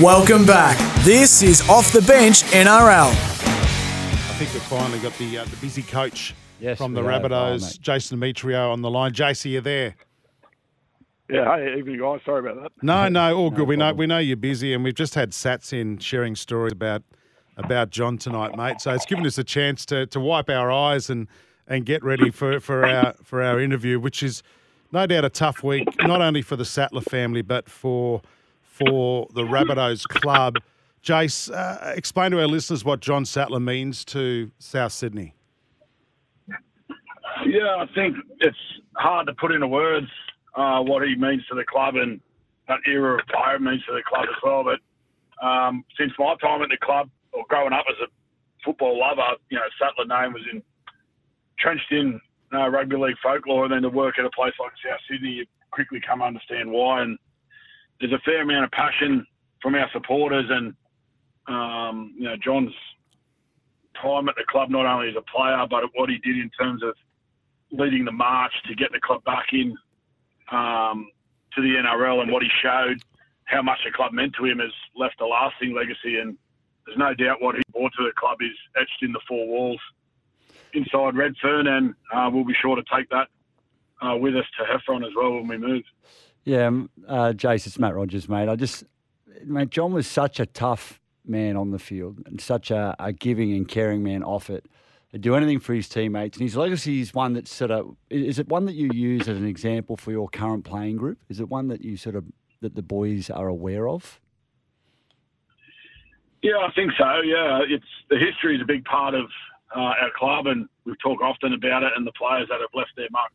[0.01, 0.77] Welcome back.
[1.03, 3.09] This is Off the Bench NRL.
[3.09, 7.23] I think we've finally got the uh, the busy coach Yes, from the we have.
[7.25, 7.79] Oh, Rabbitohs.
[7.79, 9.13] Jason Demetriou, on the line.
[9.13, 9.95] JC, you there?
[11.29, 12.19] Yeah, hey, evening guys.
[12.25, 12.71] Sorry about that.
[12.81, 13.67] No, no, all good.
[13.67, 17.03] We know we know you're busy, and we've just had Sats in sharing stories about
[17.57, 18.79] about John tonight, mate.
[18.81, 21.27] So it's given us a chance to to wipe our eyes and
[21.67, 24.41] and get ready for for our for our interview, which is
[24.91, 28.21] no doubt a tough week, not only for the Sattler family, but for
[28.77, 30.55] for the Rabbitohs club.
[31.03, 35.33] Jace, uh, explain to our listeners what John Sattler means to South Sydney.
[37.45, 38.57] Yeah, I think it's
[38.95, 40.07] hard to put into words
[40.55, 42.19] uh, what he means to the club and
[42.67, 44.63] that era of player means to the club as well.
[44.63, 48.07] But um, since my time at the club or growing up as a
[48.65, 50.61] football lover, you know, Sattler name was in,
[51.57, 52.19] entrenched in
[52.53, 55.45] uh, rugby league folklore, and then to work at a place like South Sydney, you
[55.71, 57.03] quickly come understand why.
[57.03, 57.17] And
[57.99, 59.25] there's a fair amount of passion
[59.61, 60.73] from our supporters, and
[61.47, 62.73] um, you know, John's
[64.01, 66.83] time at the club, not only as a player, but what he did in terms
[66.83, 66.93] of
[67.71, 69.75] leading the march to get the club back in
[70.51, 71.09] um,
[71.55, 73.01] to the NRL and what he showed,
[73.45, 76.17] how much the club meant to him, has left a lasting legacy.
[76.17, 76.37] And
[76.85, 79.79] there's no doubt what he brought to the club is etched in the four walls
[80.73, 83.27] inside Redfern, and uh, we'll be sure to take that
[84.01, 85.83] uh, with us to Heffron as well when we move.
[86.47, 88.47] Yeah, um, uh, Jace, it's Matt Rogers, mate.
[88.47, 88.85] I just,
[89.43, 93.51] mate, John was such a tough man on the field and such a, a giving
[93.51, 94.65] and caring man off it.
[95.09, 97.97] He'd do anything for his teammates, and his legacy is one that's sort of.
[98.09, 101.17] Is it one that you use as an example for your current playing group?
[101.27, 102.23] Is it one that you sort of
[102.61, 104.21] that the boys are aware of?
[106.41, 107.23] Yeah, I think so.
[107.25, 109.25] Yeah, it's the history is a big part of
[109.75, 111.91] uh, our club, and we talk often about it.
[111.97, 113.33] And the players that have left their mark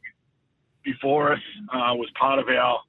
[0.83, 1.40] before us
[1.75, 2.81] uh, was part of our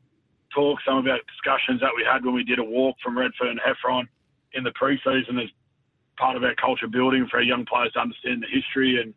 [0.54, 0.80] talk.
[0.86, 3.62] Some of our discussions that we had when we did a walk from Redfern to
[3.62, 4.06] Heffron
[4.54, 5.36] in the pre-season.
[5.36, 5.54] There's
[6.18, 9.02] part of our culture building for our young players to understand the history.
[9.02, 9.14] And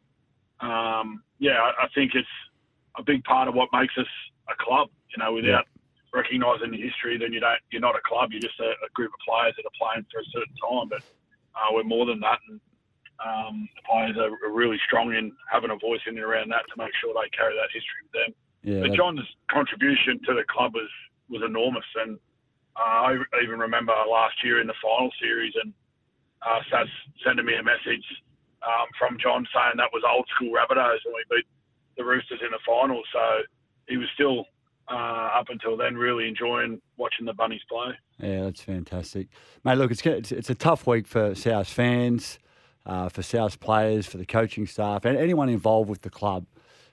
[0.61, 2.29] um, yeah, I, I think it's
[2.99, 4.09] a big part of what makes us
[4.49, 4.89] a club.
[5.15, 6.13] You know, without yeah.
[6.13, 7.61] recognising the history, then you don't.
[7.71, 8.31] You're not a club.
[8.33, 10.89] You're just a, a group of players that are playing for a certain time.
[10.89, 11.03] But
[11.57, 12.61] uh, we're more than that, and
[13.25, 16.69] um, the players are, are really strong in having a voice in and around that
[16.69, 18.31] to make sure they carry that history with them.
[18.67, 20.91] Yeah, but John's contribution to the club was
[21.29, 22.19] was enormous, and
[22.77, 25.73] uh, I even remember last year in the final series, and
[26.43, 26.93] uh, Sats
[27.25, 28.05] sending me a message
[28.63, 31.47] um, from John saying that was old school Rabbitohs and we beat
[31.97, 33.03] the Roosters in the final.
[33.13, 33.43] So
[33.89, 34.47] he was still
[34.91, 37.93] uh, up until then really enjoying watching the Bunnies play.
[38.19, 39.29] Yeah, that's fantastic,
[39.65, 39.77] mate.
[39.77, 42.39] Look, it's it's, it's a tough week for South fans,
[42.85, 46.47] uh, for South players, for the coaching staff, and anyone involved with the club.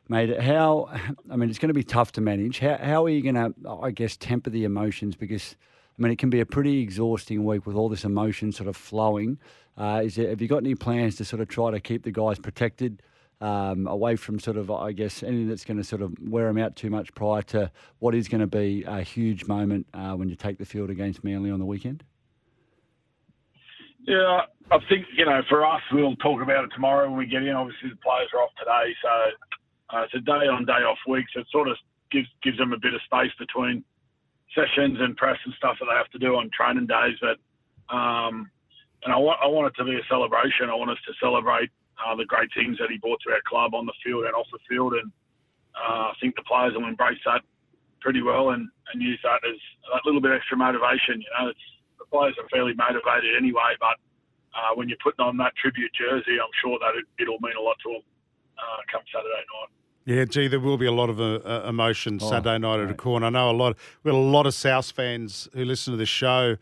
[0.09, 0.89] Mate, how?
[1.31, 2.59] I mean, it's going to be tough to manage.
[2.59, 5.15] How, how are you going to, I guess, temper the emotions?
[5.15, 5.55] Because
[5.97, 8.75] I mean, it can be a pretty exhausting week with all this emotion sort of
[8.75, 9.37] flowing.
[9.77, 12.11] Uh, is there, have you got any plans to sort of try to keep the
[12.11, 13.01] guys protected
[13.41, 16.57] um, away from sort of, I guess, anything that's going to sort of wear them
[16.57, 20.29] out too much prior to what is going to be a huge moment uh, when
[20.29, 22.03] you take the field against Manly on the weekend?
[24.05, 27.43] Yeah, I think, you know, for us, we'll talk about it tomorrow when we get
[27.43, 27.55] in.
[27.55, 29.09] Obviously, the players are off today, so
[29.93, 31.77] uh, it's a day on, day off week, so it sort of
[32.11, 33.83] gives gives them a bit of space between
[34.55, 37.17] sessions and press and stuff that they have to do on training days.
[37.21, 37.37] But
[37.93, 38.49] um,
[39.03, 40.69] and I want I want it to be a celebration.
[40.69, 41.69] I want us to celebrate
[42.01, 44.47] uh, the great things that he brought to our club on the field and off
[44.51, 44.93] the field.
[44.93, 45.11] And
[45.77, 47.41] uh, I think the players will embrace that
[48.01, 49.57] pretty well and, and use that as
[49.93, 51.21] a little bit extra motivation.
[51.21, 51.53] You know,
[51.99, 53.97] the players are fairly motivated anyway, but
[54.53, 57.63] uh, when you're putting on that tribute jersey, I'm sure that it, will mean a
[57.63, 58.05] lot to them
[58.59, 59.71] uh, come Saturday night.
[60.05, 62.89] Yeah, gee, there will be a lot of uh, uh emotion oh, Saturday night at
[62.89, 63.27] a corner.
[63.27, 63.77] I know a lot.
[64.03, 66.57] We got a lot of South fans who listen to the show,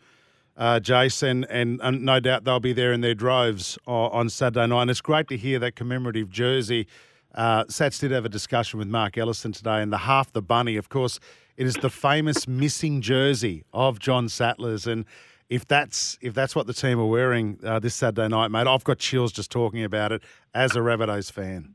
[0.56, 4.66] uh, Jason, and, and, no doubt they'll be there in their droves on, on Saturday
[4.68, 4.82] night.
[4.82, 6.86] And it's great to hear that commemorative jersey.
[7.34, 10.76] Uh, Sats did have a discussion with Mark Ellison today, and the half the bunny,
[10.76, 11.18] of course,
[11.56, 15.04] it is the famous missing jersey of John Sattler's, and
[15.48, 18.84] if that's if that's what the team are wearing uh, this Saturday night, mate, I've
[18.84, 20.22] got chills just talking about it
[20.54, 21.74] as a Rabbitohs fan.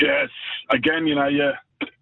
[0.00, 0.28] Yes,
[0.70, 1.52] again, you know, you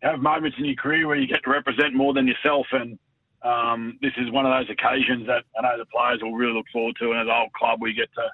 [0.02, 2.98] have moments in your career where you get to represent more than yourself, and
[3.42, 6.66] um, this is one of those occasions that I know the players will really look
[6.72, 7.10] forward to.
[7.10, 8.28] And as a whole club, we get to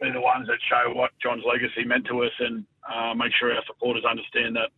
[0.00, 3.52] be the ones that show what John's legacy meant to us, and uh, make sure
[3.52, 4.70] our supporters understand that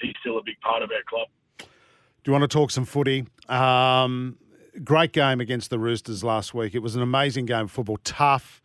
[0.00, 1.28] he's still a big part of our club.
[1.58, 3.26] Do you want to talk some footy?
[3.48, 4.38] Um,
[4.82, 6.74] great game against the Roosters last week.
[6.74, 8.62] It was an amazing game of football, tough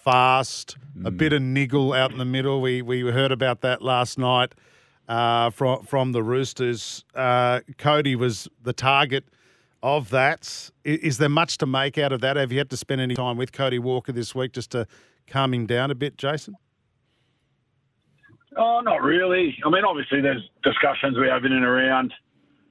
[0.00, 1.06] fast, mm.
[1.06, 2.60] a bit of niggle out in the middle.
[2.60, 4.54] We we heard about that last night
[5.08, 7.04] uh, from from the Roosters.
[7.14, 9.24] Uh, Cody was the target
[9.82, 10.70] of that.
[10.84, 12.36] Is, is, there much to make out of that?
[12.36, 14.86] Have you had to spend any time with Cody Walker this week just to
[15.26, 16.54] calm him down a bit, Jason?
[18.56, 19.56] Oh, not really.
[19.64, 22.12] I mean, obviously, there's discussions we have in and around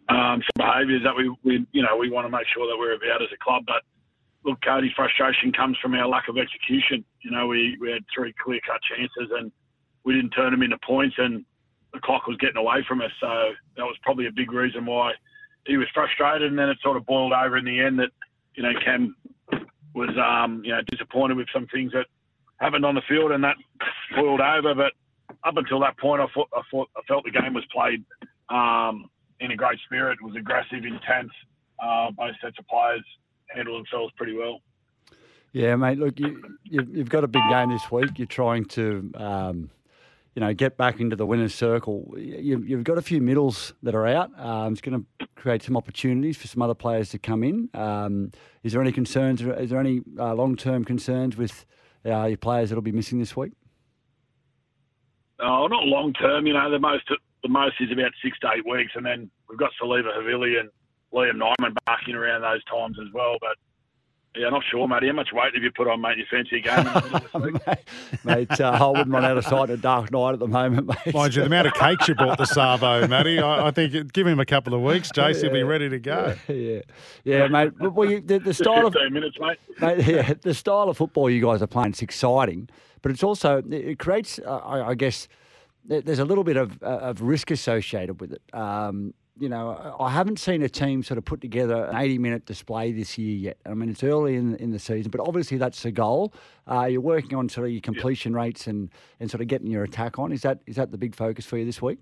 [0.09, 2.93] um, some behaviours that we, we, you know, we want to make sure that we're
[2.93, 3.83] about as a club, but
[4.45, 7.03] look, Cody's frustration comes from our lack of execution.
[7.21, 9.51] You know, we, we had three clear cut chances and
[10.03, 11.45] we didn't turn them into points, and
[11.93, 13.11] the clock was getting away from us.
[13.19, 13.27] So
[13.75, 15.11] that was probably a big reason why
[15.65, 16.49] he was frustrated.
[16.49, 18.09] And then it sort of boiled over in the end that,
[18.55, 19.15] you know, Cam
[19.93, 22.05] was, um, you know, disappointed with some things that
[22.57, 23.57] happened on the field, and that
[24.15, 24.73] boiled over.
[24.73, 24.93] But
[25.43, 28.03] up until that point, I thought I, thought, I felt the game was played
[28.49, 29.09] um,
[29.41, 30.17] in a great spirit.
[30.21, 31.31] It was aggressive, intense.
[31.81, 33.05] Uh, both sets of players
[33.49, 34.61] handle themselves pretty well.
[35.51, 35.97] Yeah, mate.
[35.97, 36.43] Look, you,
[36.95, 38.17] have got a big game this week.
[38.17, 39.71] You're trying to, um,
[40.35, 42.13] you know, get back into the winners' circle.
[42.17, 44.29] You, have got a few middles that are out.
[44.39, 47.69] Um, it's going to create some opportunities for some other players to come in.
[47.73, 48.31] Um,
[48.63, 49.41] is there any concerns?
[49.41, 51.65] Is there any uh, long-term concerns with
[52.05, 53.53] uh, your players that'll be missing this week?
[55.39, 56.45] Oh, not long term.
[56.45, 57.09] You know, the most
[57.41, 60.69] the most is about six to eight weeks, and then we've got Siliva Havili and
[61.13, 63.37] Liam Nyman barking around those times as well.
[63.41, 63.57] But
[64.35, 65.03] yeah, not sure, mate.
[65.03, 66.17] How much weight have you put on, mate?
[66.17, 67.51] You fancy a game?
[67.65, 67.79] mate,
[68.23, 71.13] mate uh, I wouldn't run out of sight a dark night at the moment, mate.
[71.15, 74.27] Mind you, the amount of cakes you bought the Savo, Matty, I, I, think give
[74.27, 75.41] him a couple of weeks, Jace, yeah.
[75.41, 76.35] he'll be ready to go.
[76.47, 76.81] Yeah,
[77.23, 77.71] yeah, mate.
[77.79, 79.57] Well, you, the, the style of minutes, mate.
[79.81, 80.05] mate.
[80.05, 82.69] Yeah, the style of football you guys are playing is exciting,
[83.01, 85.27] but it's also it creates, uh, I, I, guess,
[85.85, 88.41] there's a little bit of, uh, of risk associated with it.
[88.53, 92.45] Um, you know, I haven't seen a team sort of put together an 80 minute
[92.45, 93.57] display this year yet.
[93.65, 96.33] I mean, it's early in, in the season, but obviously that's the goal.
[96.69, 98.39] Uh, you're working on sort of your completion yeah.
[98.39, 100.31] rates and, and sort of getting your attack on.
[100.31, 101.99] Is that is that the big focus for you this week?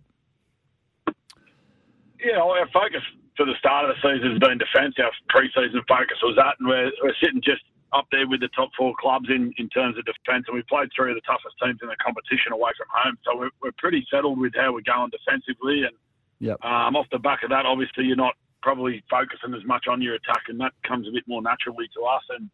[2.19, 3.02] Yeah, well, our focus
[3.38, 4.95] for the start of the season has been defence.
[4.97, 7.62] Our pre-season focus was that, and we're, we're sitting just
[7.93, 10.89] up there with the top four clubs in, in terms of defence, and we played
[10.91, 13.15] three of the toughest teams in the competition away from home.
[13.23, 15.93] So we're, we're pretty settled with how we're going defensively, and
[16.39, 16.63] Yep.
[16.63, 20.15] um, off the back of that, obviously you're not probably focusing as much on your
[20.15, 22.23] attack, and that comes a bit more naturally to us.
[22.30, 22.50] And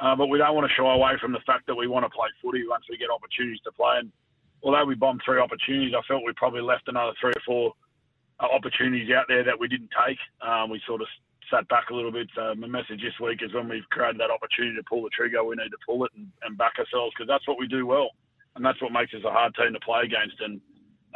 [0.00, 2.10] uh, but we don't want to shy away from the fact that we want to
[2.10, 3.98] play footy once we get opportunities to play.
[4.00, 4.10] And
[4.62, 7.72] although we bombed three opportunities, I felt we probably left another three or four
[8.40, 10.18] uh, opportunities out there that we didn't take.
[10.42, 11.06] Um, we sort of
[11.50, 12.26] sat back a little bit.
[12.34, 15.44] So my message this week is when we've created that opportunity to pull the trigger,
[15.44, 18.10] we need to pull it and, and back ourselves because that's what we do well,
[18.56, 20.40] and that's what makes us a hard team to play against.
[20.40, 20.60] And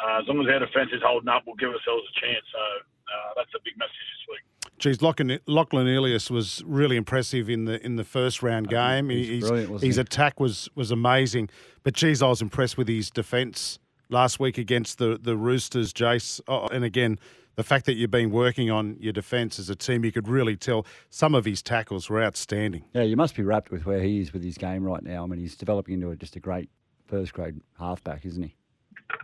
[0.03, 2.45] uh, as long as our defence is holding up, we'll give ourselves a chance.
[2.53, 4.73] So uh, that's a big message this week.
[4.79, 9.09] Geez, Lachlan, Lachlan Ilias was really impressive in the in the first round game.
[9.11, 10.01] he's His- brilliant, wasn't his he?
[10.03, 11.49] attack was was amazing,
[11.83, 16.41] but geez, I was impressed with his defence last week against the the Roosters, Jace.
[16.47, 17.19] Oh, and again,
[17.57, 20.57] the fact that you've been working on your defence as a team, you could really
[20.57, 22.85] tell some of his tackles were outstanding.
[22.95, 25.25] Yeah, you must be wrapped with where he is with his game right now.
[25.25, 26.71] I mean, he's developing into a, just a great
[27.07, 28.55] first grade halfback, isn't he?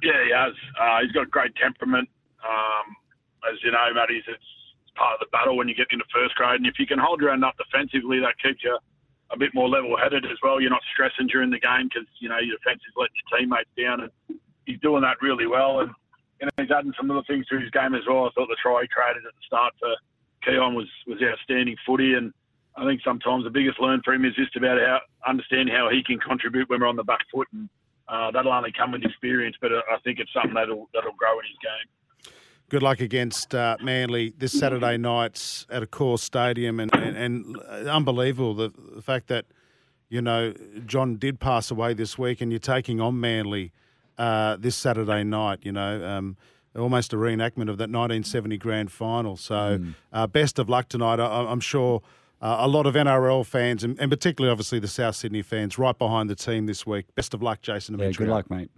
[0.02, 0.54] Yeah, he has.
[0.80, 2.08] Uh, he's got great temperament.
[2.44, 2.96] Um,
[3.50, 6.34] as you know, Matty, it's, it's part of the battle when you get into first
[6.34, 6.60] grade.
[6.60, 8.78] And if you can hold your own up defensively, that keeps you
[9.30, 10.60] a bit more level-headed as well.
[10.60, 13.72] You're not stressing during the game because you know your defence is letting your teammates
[13.76, 15.80] down, and he's doing that really well.
[15.80, 15.90] And
[16.40, 18.26] you know, he's adding some other things to his game as well.
[18.26, 19.92] I thought the try he created at the start for
[20.44, 22.32] Keaon was was outstanding footy, and
[22.76, 26.02] I think sometimes the biggest learn for him is just about how understand how he
[26.04, 27.68] can contribute when we're on the back foot, and
[28.08, 29.56] uh, that'll only come with experience.
[29.60, 32.32] But I think it's something that'll that'll grow in his game.
[32.70, 37.56] Good luck against uh, Manly this Saturday night at Accor stadium, and, and, and
[37.88, 39.44] unbelievable the, the fact that
[40.08, 40.54] you know
[40.86, 43.72] John did pass away this week, and you're taking on Manly
[44.16, 45.60] uh, this Saturday night.
[45.62, 46.36] You know, um,
[46.74, 49.36] almost a reenactment of that 1970 grand final.
[49.36, 49.80] So,
[50.12, 51.20] uh, best of luck tonight.
[51.20, 52.02] I, I'm sure.
[52.44, 55.96] Uh, a lot of NRL fans, and, and particularly obviously the South Sydney fans, right
[55.96, 57.06] behind the team this week.
[57.14, 57.98] Best of luck, Jason.
[57.98, 58.70] Yeah, good luck, mate.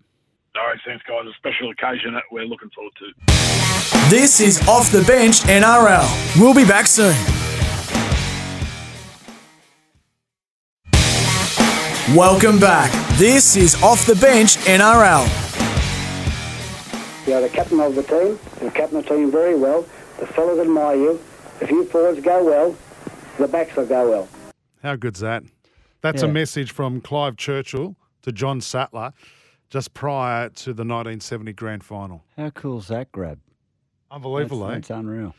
[0.57, 1.27] All right, thanks, guys.
[1.27, 4.09] A special occasion that we're looking forward to.
[4.09, 6.41] This is Off the Bench NRL.
[6.41, 7.17] We'll be back soon.
[12.17, 12.93] Welcome back.
[13.19, 15.27] This is Off the Bench NRL.
[17.27, 18.39] You're the captain of the team.
[18.63, 19.85] You captain of the team very well.
[20.21, 21.21] The fellas admire you.
[21.61, 22.77] If you forwards go well,
[23.39, 24.29] the backs will go well.
[24.83, 25.43] How good's that?
[26.01, 29.13] That's a message from Clive Churchill to John Sattler
[29.71, 32.25] just prior to the 1970 grand final.
[32.37, 33.41] How cool's that grab?
[34.11, 34.75] Unbelievable, that's, eh?
[34.75, 35.35] that's unreal.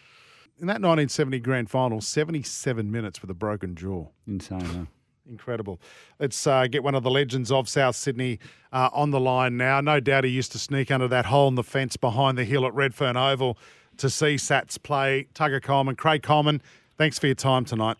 [0.59, 4.07] In that 1970 grand final, 77 minutes with a broken jaw.
[4.27, 4.85] Insane, huh?
[5.29, 5.79] Incredible.
[6.19, 8.39] Let's uh, get one of the legends of South Sydney
[8.71, 9.81] uh, on the line now.
[9.81, 12.65] No doubt he used to sneak under that hole in the fence behind the hill
[12.65, 13.57] at Redfern Oval
[13.97, 15.27] to see Sats play.
[15.33, 16.61] Tugga Coleman, Craig Coleman,
[16.97, 17.97] thanks for your time tonight.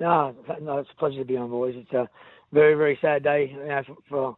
[0.00, 1.74] No, no, it's a pleasure to be on, boys.
[1.76, 2.08] It's a
[2.52, 4.36] very, very sad day you know, for, for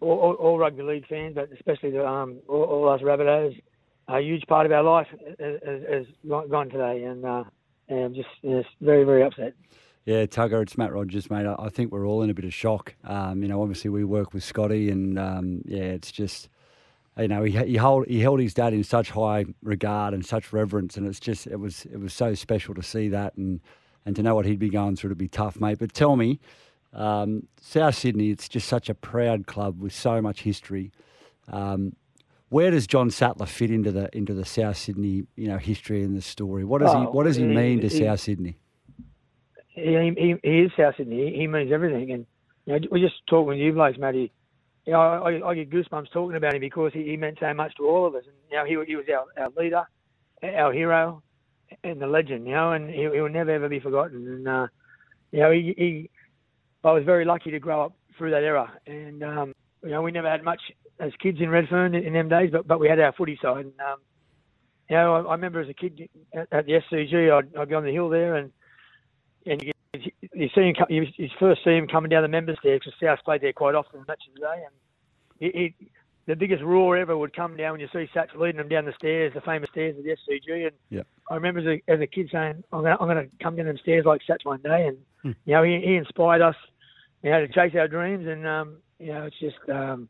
[0.00, 3.60] all, all, all rugby league fans, but especially the, um, all, all us Rabbitohs.
[4.08, 5.06] A huge part of our life
[5.40, 7.44] has, has has gone gone today, and, uh,
[7.88, 9.54] and I'm just, just very, very upset.
[10.04, 11.46] Yeah, Tugga, it's Matt Rogers, mate.
[11.46, 12.94] I I think we're all in a bit of shock.
[13.04, 16.50] Um, you know, obviously we work with Scotty, and um, yeah, it's just,
[17.18, 20.52] you know, he he held he held his dad in such high regard and such
[20.52, 23.60] reverence, and it's just it was it was so special to see that, and
[24.04, 25.78] and to know what he'd be going through to be tough, mate.
[25.78, 26.40] But tell me,
[26.92, 30.92] um, South Sydney, it's just such a proud club with so much history.
[31.48, 31.94] Um,
[32.48, 36.16] where does John Sattler fit into the into the South Sydney, you know, history and
[36.16, 36.64] the story?
[36.64, 38.56] What does he what does he he- mean to he- South Sydney?
[39.68, 41.30] he, he, he is South Sydney.
[41.32, 42.10] He, he means everything.
[42.12, 42.26] And
[42.66, 44.32] you know, we just talking with you blokes, Matty.
[44.86, 47.74] You know, I, I get goosebumps talking about him because he, he meant so much
[47.76, 48.24] to all of us.
[48.26, 49.84] And you know, he, he was our, our leader,
[50.42, 51.22] our hero,
[51.82, 52.46] and the legend.
[52.46, 54.26] You know, and he, he will never ever be forgotten.
[54.28, 54.66] And uh,
[55.32, 56.10] you know, he, he,
[56.84, 58.72] I was very lucky to grow up through that era.
[58.86, 60.60] And um, you know, we never had much
[61.00, 63.64] as kids in Redfern in, in them days, but but we had our footy side.
[63.66, 64.00] And um,
[64.90, 67.74] you know, I, I remember as a kid at, at the SCG, I'd, I'd be
[67.74, 68.52] on the hill there and
[69.46, 69.73] and you,
[70.34, 73.24] you see him, you, you first see him coming down the members stairs because South
[73.24, 74.74] played there quite often in matches of the day, and
[75.54, 75.90] he, he,
[76.26, 78.92] the biggest roar ever would come down when you see Sats leading them down the
[78.98, 80.66] stairs, the famous stairs of the SCG.
[80.66, 81.06] And Yep.
[81.30, 83.66] I remember as a, as a kid saying, "I'm going, to, I'm to come down
[83.66, 84.98] them stairs like Sats one day," and
[85.44, 86.56] you know, he, he inspired us,
[87.22, 90.08] you know, to chase our dreams, and um, you know, it's just, um,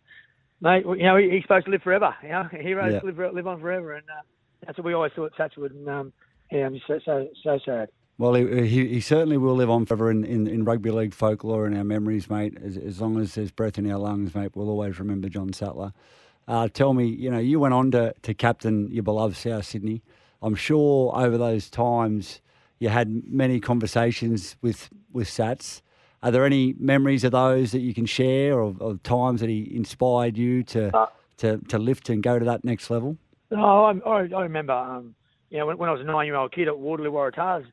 [0.61, 2.15] mate, you know, he, he's supposed to live forever.
[2.23, 3.11] You know, heroes Yeah.
[3.11, 4.23] live live on forever, and uh,
[4.67, 5.73] that's what we always thought Sats would.
[5.73, 6.13] And um,
[6.51, 7.89] yeah, I'm just so so, so sad.
[8.17, 11.67] Well, he, he, he certainly will live on forever in, in, in rugby league folklore
[11.67, 12.57] and our memories, mate.
[12.63, 15.93] As, as long as there's breath in our lungs, mate, we'll always remember John Sattler.
[16.47, 20.03] Uh, tell me, you know, you went on to, to captain your beloved South Sydney.
[20.43, 22.41] I'm sure over those times
[22.79, 25.81] you had many conversations with with Sats.
[26.25, 29.71] are there any memories of those that you can share, or, or times that he
[29.75, 31.07] inspired you to Uh,
[31.37, 33.17] to to lift and go to that next level?
[33.51, 35.15] No, I, I, I remember, um,
[35.51, 37.65] you know, when, when I was a nine-year-old kid at Waterloo Waratahs,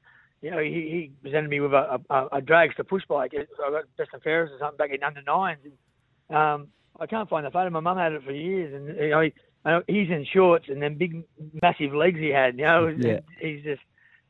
[0.42, 3.32] you know, he, he presented me with a, a, a dragster push bike.
[3.34, 5.60] So I got best and fairest or something back in under nines.
[5.64, 6.68] And, um,
[7.00, 7.70] I can't find the photo.
[7.70, 10.98] My mum had it for years, and you know, he, he's in shorts and then
[10.98, 11.24] big,
[11.62, 12.58] massive legs he had.
[12.58, 13.20] You know, Yeah.
[13.40, 13.82] he's just,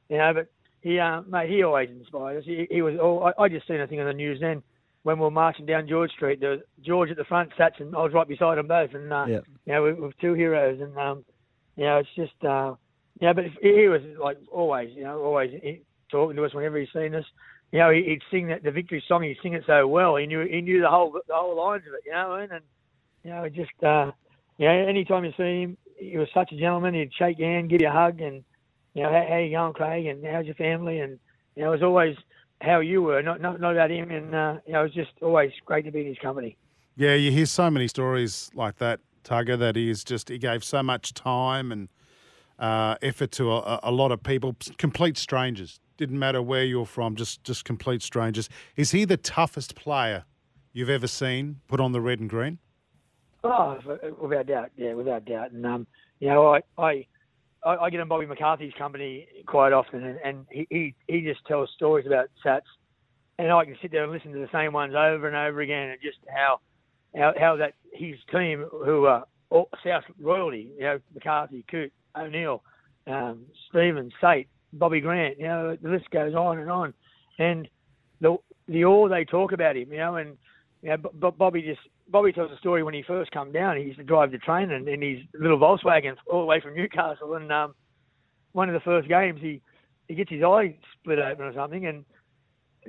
[0.10, 0.48] you know, but
[0.82, 2.46] he, uh, mate, he always inspired us.
[2.46, 2.96] He, he was.
[3.02, 4.62] Oh, I, I just seen a thing on the news then
[5.04, 6.40] when we were marching down George Street.
[6.40, 9.12] There was George at the front, Sats, and I was right beside them both, and
[9.12, 9.40] uh, Yeah.
[9.66, 11.26] you know, with, with two heroes, and um,
[11.76, 12.76] you know, it's just, uh,
[13.20, 15.82] yeah, but he he was like always, you know, always he,
[16.12, 17.26] talking to us whenever he's seen us.
[17.72, 19.24] You know, he, he'd sing that the victory song.
[19.24, 20.18] He'd sing it so well.
[20.18, 22.02] He knew he knew the whole the whole lines of it.
[22.06, 22.66] You know, what and, and
[23.24, 24.12] you know, just, uh,
[24.58, 26.94] you know, anytime you see him, he was such a gentleman.
[26.94, 28.44] He'd shake your hand, give you a hug, and
[28.94, 31.20] you know, how, how you going, Craig, and how's your family, and
[31.56, 32.18] you know, it was always
[32.62, 35.12] how you were, not not, not about him, and uh, you know, it was just
[35.22, 36.58] always great to be in his company.
[36.96, 40.64] Yeah, you hear so many stories like that, Tugga, that he is just, he gave
[40.64, 41.90] so much time and
[42.60, 45.80] uh, effort to a, a lot of people, complete strangers.
[46.02, 48.50] Didn't matter where you're from, just, just complete strangers.
[48.76, 50.24] Is he the toughest player
[50.74, 52.58] you've ever seen put on the red and green?
[53.44, 53.78] Oh,
[54.20, 55.52] without doubt, yeah, without doubt.
[55.52, 55.86] And um,
[56.20, 57.06] you know, I, I,
[57.64, 61.70] I get in Bobby McCarthy's company quite often, and, and he, he he just tells
[61.76, 62.62] stories about Sats,
[63.38, 65.90] and I can sit there and listen to the same ones over and over again,
[65.90, 66.62] and just how,
[67.16, 69.26] how how that his team who are
[69.86, 72.64] South royalty, you know, McCarthy, Coote, O'Neill,
[73.06, 76.94] um, Stevens, Sait, Bobby Grant, you know, the list goes on and on,
[77.40, 77.68] and
[78.20, 80.38] the the all they talk about him, you know, and
[80.82, 83.78] you know, B- Bobby just Bobby tells a story when he first come down.
[83.78, 86.76] He used to drive the train in, in his little Volkswagen all the way from
[86.76, 87.36] Newcastle.
[87.36, 87.74] And um,
[88.52, 89.62] one of the first games, he
[90.08, 92.06] he gets his eye split open or something, and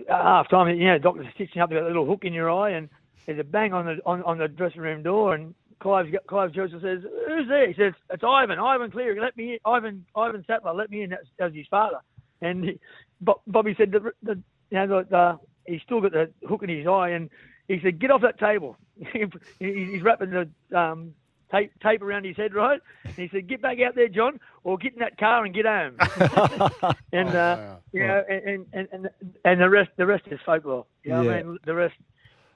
[0.08, 2.88] half time, you know, the doctor's stitching up a little hook in your eye, and
[3.26, 6.80] there's a bang on the on, on the dressing room door, and Clive Clive Joseph
[6.82, 9.20] says, "Who's there?" He says, "It's Ivan, Ivan Cleary.
[9.20, 9.58] Let me in.
[9.66, 10.72] Ivan Ivan Sattler.
[10.74, 11.98] Let me in." That's, that's his father.
[12.40, 12.80] And he,
[13.20, 14.34] Bo- Bobby said, the, the,
[14.70, 17.28] you know, the, the, he's still got the hook in his eye, and
[17.68, 18.76] he said, "Get off that table."
[19.12, 19.26] He-
[19.58, 21.14] he's wrapping the um,
[21.50, 22.80] tape tape around his head, right?
[23.04, 25.66] And he said, "Get back out there, John, or get in that car and get
[25.66, 25.96] home."
[27.12, 29.10] and uh, you know, and, and and
[29.44, 30.86] and the rest the rest is folklore.
[31.04, 31.58] You know what I mean?
[31.64, 31.94] The rest,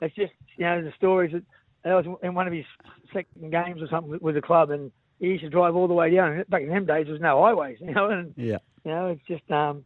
[0.01, 1.43] it's just you know the stories that
[1.87, 2.65] that was in one of his
[3.13, 5.95] second games or something with, with the club, and he used to drive all the
[5.95, 6.43] way down.
[6.49, 8.59] Back in them days, there was no highways, you know, and Yeah.
[8.85, 9.85] you know, it's just, um,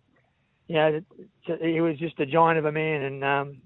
[0.67, 1.01] you know,
[1.61, 3.59] he was just a giant of a man, and um,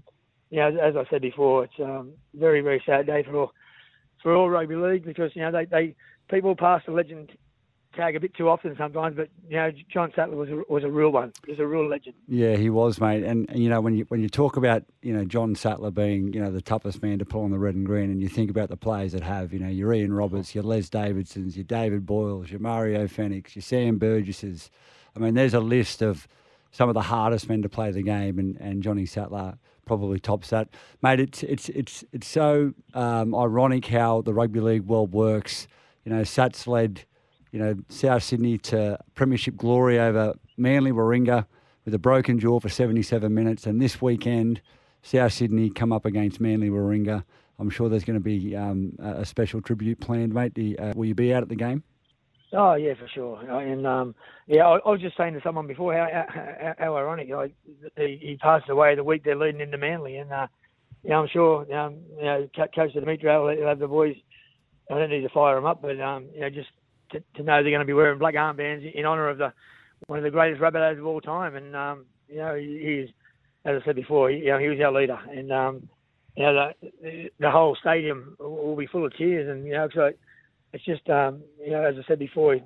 [0.50, 3.52] you know, as I said before, it's um, very, very sad day for all,
[4.22, 5.94] for all rugby league because you know they, they
[6.30, 7.30] people pass the legend
[7.94, 10.90] tag a bit too often sometimes, but you know, John Sattler was a, was a
[10.90, 11.32] real one.
[11.44, 12.14] He was a real legend.
[12.28, 13.22] Yeah, he was, mate.
[13.24, 16.32] And, and you know, when you when you talk about you know John Sattler being
[16.32, 18.50] you know the toughest man to pull on the red and green, and you think
[18.50, 22.06] about the players that have, you know, your Ian Roberts, your Les Davidsons, your David
[22.06, 24.70] Boyles, your Mario Fenech, your Sam Burgesses.
[25.16, 26.26] I mean, there's a list of
[26.70, 30.50] some of the hardest men to play the game, and, and Johnny Sattler probably tops
[30.50, 30.68] that,
[31.02, 31.20] mate.
[31.20, 35.68] It's it's it's it's so um, ironic how the rugby league world works.
[36.04, 37.04] You know, Sats led
[37.54, 41.46] you know, South Sydney to premiership glory over Manly Warringah
[41.84, 43.64] with a broken jaw for 77 minutes.
[43.64, 44.60] And this weekend,
[45.02, 47.22] South Sydney come up against Manly Warringah.
[47.60, 50.58] I'm sure there's going to be um, a special tribute planned, mate.
[50.58, 51.84] You- uh, will you be out at the game?
[52.52, 53.40] Oh yeah, for sure.
[53.60, 54.16] And um,
[54.48, 57.28] yeah, I, I was just saying to someone before how how, how ironic.
[57.28, 57.48] You know,
[57.96, 60.46] he, he passed away the week they're leading into Manly, and uh,
[61.04, 64.16] know, I'm sure um, you know Co- Coach Dimitri will have the boys.
[64.90, 66.68] I don't need to fire them up, but um, you know, just
[67.14, 69.52] to, to know they're going to be wearing black armbands in honour of the
[70.06, 73.14] one of the greatest Rabbitohs of all time, and um, you know, he, he's
[73.64, 75.88] as I said before, he, you know, he was our leader, and um,
[76.36, 80.10] you know, the, the whole stadium will be full of cheers, and you know, so
[80.74, 82.62] it's just um, you know, as I said before, you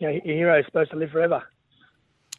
[0.00, 1.42] know, your hero is supposed to live forever.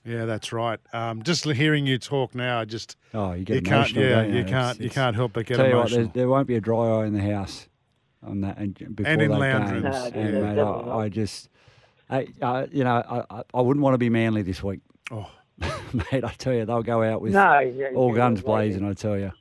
[0.05, 0.81] Yeah, that's right.
[0.91, 4.03] Um, just hearing you talk now, I just Oh, you get you can't, emotional.
[4.03, 4.39] yeah, don't you?
[4.39, 6.03] you can't, you can't help but get Tell you what, emotional.
[6.07, 7.69] there, there won't be a dry eye in the house
[8.21, 9.83] on that and before And in that lounge game.
[9.83, 9.95] rooms.
[10.13, 10.97] No, And, yeah, mate, I.
[10.97, 11.47] I just,
[12.13, 12.95] I, uh, you know,
[13.29, 14.79] I, I- I wouldn't want to be Manly this week,
[15.11, 15.29] oh,
[15.93, 16.23] mate.
[16.23, 18.85] I tell you, they'll go out with No, yeah, all yeah, guns blazing.
[18.85, 19.31] I tell you.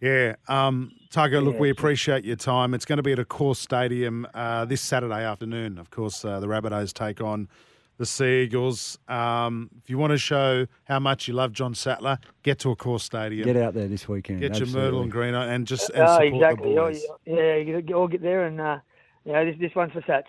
[0.00, 0.34] yeah.
[0.48, 2.74] Um, Tugga, look, Yeah, we appreciate your time.
[2.74, 5.78] It's going to be at Accor stadium uh, this Saturday afternoon.
[5.78, 7.48] Of course, uh, the Rabbitohs take on
[7.96, 8.98] the Sea Eagles.
[9.08, 13.00] Um, if you want to show how much you love John Sattler, get to Accor
[13.00, 13.44] stadium.
[13.46, 14.40] Get out there this weekend.
[14.40, 14.68] Get your.
[14.68, 16.74] Myrtle and Green on and just and Oh, support exactly.
[16.74, 17.06] the Oh, boys.
[17.26, 18.78] yeah, you all get there, and uh,
[19.24, 20.24] you know, this this one's for Sats.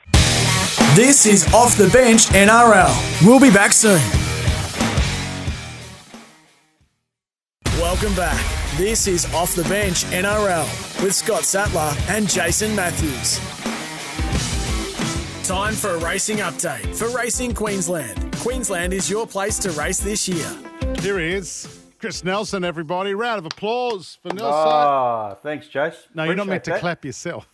[0.96, 3.26] This is Off the Bench NRL.
[3.26, 4.02] We'll be back soon.
[7.80, 8.40] Welcome back
[8.78, 13.40] This is Off the Bench NRL with Scott Sattler and Jason Matthews.
[15.48, 18.36] Time for a racing update for Racing Queensland.
[18.38, 20.48] Queensland is your place to race this year.
[21.00, 23.14] Here he is, Chris Nelson, everybody.
[23.14, 24.52] Round of applause for Nelson.
[24.54, 25.96] Ah, thanks, Jace.
[26.14, 26.80] no, you're not meant to that.
[26.82, 27.48] clap yourself.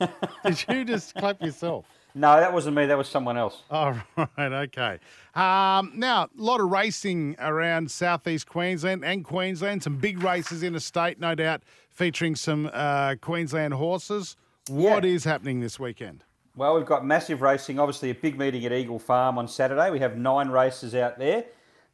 [0.44, 1.86] Did you just clap yourself?
[2.14, 2.86] No, that wasn't me.
[2.86, 3.62] That was someone else.
[3.70, 4.98] All right, okay.
[5.34, 9.82] Um, now, a lot of racing around southeast Queensland and Queensland.
[9.82, 14.36] Some big races in the state, no doubt, featuring some uh, Queensland horses.
[14.68, 15.32] What is Yeah.
[15.32, 16.24] happening this weekend?
[16.56, 17.80] Well, we've got massive racing.
[17.80, 19.90] Obviously, a big meeting at Eagle Farm on Saturday.
[19.90, 21.44] We have nine races out there.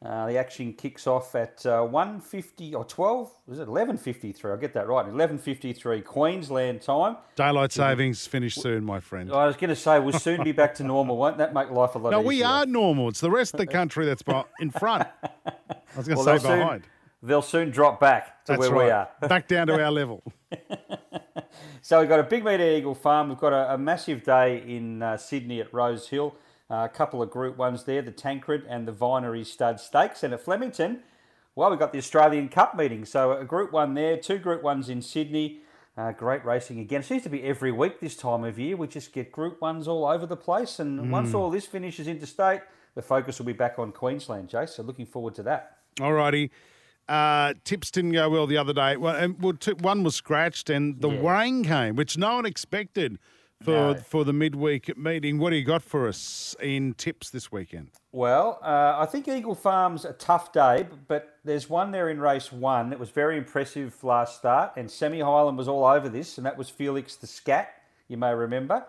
[0.02, 4.50] Uh, the action kicks off at uh, 1.50 or 12, was it 11.53?
[4.50, 5.04] I'll get that right.
[5.04, 7.18] 11.53 Queensland time.
[7.36, 9.30] Daylight savings finish soon, my friend.
[9.30, 11.18] I was going to say, we'll soon be back to normal.
[11.18, 12.22] Won't that make life a lot No, easier?
[12.22, 13.08] No, we are normal.
[13.08, 14.22] It's the rest of the country that's
[14.58, 15.06] in front.
[15.22, 15.52] I
[15.94, 16.82] was going to Well, say they'll soon- behind.
[17.22, 18.84] They'll soon drop back to That's where right.
[18.86, 19.08] we are.
[19.28, 20.22] Back down to our level.
[21.82, 23.30] So we've got a big meet at Eagle Farm.
[23.30, 26.34] We've got a, a massive day in uh, Sydney at Rose Hill.
[26.70, 30.22] Uh, a couple of Group Ones there, the Tancred and the Vinery Stud Stakes.
[30.22, 31.00] And at Flemington,
[31.56, 33.04] well, we've got the Australian Cup meeting.
[33.04, 35.62] So a Group One there, two Group Ones in Sydney.
[35.96, 37.00] Uh, great racing again.
[37.00, 38.76] It seems to be every week this time of year.
[38.76, 40.78] We just get Group Ones all over the place.
[40.78, 42.60] And once all this finishes interstate,
[42.94, 44.66] the focus will be back on Queensland, Jay.
[44.66, 45.78] So looking forward to that.
[46.00, 46.50] All righty.
[47.08, 48.96] Uh, tips didn't go well the other day.
[48.96, 53.18] Well, and well, t- one was scratched, and the rain came, which no one expected
[53.62, 53.94] for No.
[53.94, 55.38] for the midweek meeting.
[55.38, 57.90] What do you got for us in tips this weekend?
[58.12, 62.50] Well, uh, I think Eagle Farm's a tough day, but there's one there in race
[62.50, 66.46] one that was very impressive last start, and Semi Highland was all over this, and
[66.46, 67.74] that was Felix the Scat,
[68.08, 68.84] you may remember.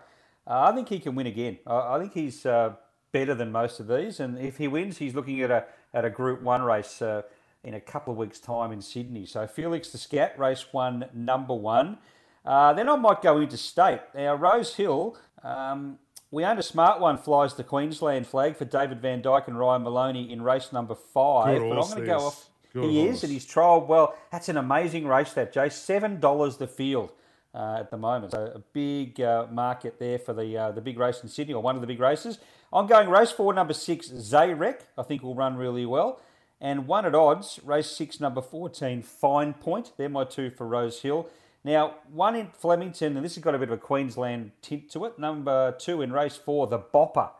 [0.46, 1.58] Uh, I think he can win again.
[1.66, 2.74] I, I think he's uh,
[3.12, 5.64] better than most of these, and if he wins, he's looking at a
[5.94, 7.22] at a Group One race uh,
[7.62, 9.26] in a couple of weeks' time in Sydney.
[9.26, 11.98] So Felix the Scat, race one, number one.
[12.44, 14.00] Uh, then I might go into state.
[14.14, 15.16] Now Rose Hill.
[15.42, 15.98] Um,
[16.30, 20.32] we own a smart one flies the Queensland flag for David Vandyke and Ryan Maloney
[20.32, 21.60] in race number five.
[21.60, 22.48] Good but I'm going to go off.
[22.72, 23.16] Good he horse.
[23.16, 24.16] is, and he's trialled well.
[24.30, 25.68] That's an amazing race, that Jay.
[25.68, 27.12] Seven dollars the field
[27.54, 28.32] uh, at the moment.
[28.32, 31.62] So a big uh, market there for the uh, the big race in Sydney, or
[31.62, 32.38] one of the big races.
[32.72, 34.80] I'm going race four, number six, Zayrek.
[34.96, 36.20] I think will run really well.
[36.62, 39.92] And one at odds, race six, number 14, Fine Point.
[39.96, 41.28] They're my two for Rose Hill.
[41.64, 45.04] Now, one in Flemington, and this has got a bit of a Queensland tint to
[45.04, 45.18] it.
[45.18, 47.30] Number two in race four, the Bopper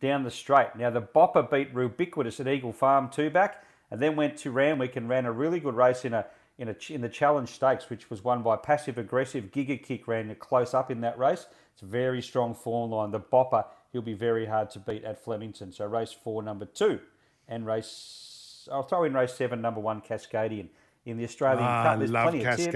[0.00, 0.74] down the straight.
[0.76, 4.96] Now, the Bopper beat Rubiquitous at Eagle Farm two back, and then went to Randwick
[4.96, 6.26] and ran a really good race in a
[6.58, 9.52] in a in the Challenge Stakes, which was won by Passive Aggressive.
[9.52, 11.46] Giga Kick ran close up in that race.
[11.72, 13.12] It's a very strong form line.
[13.12, 15.70] The Bopper, he'll be very hard to beat at Flemington.
[15.70, 16.98] So race four, number two,
[17.46, 20.68] and race I'll throw in race seven, number one, Cascadian
[21.06, 22.00] in the Australian Ah, Cup.
[22.00, 22.74] I love plenty of tips.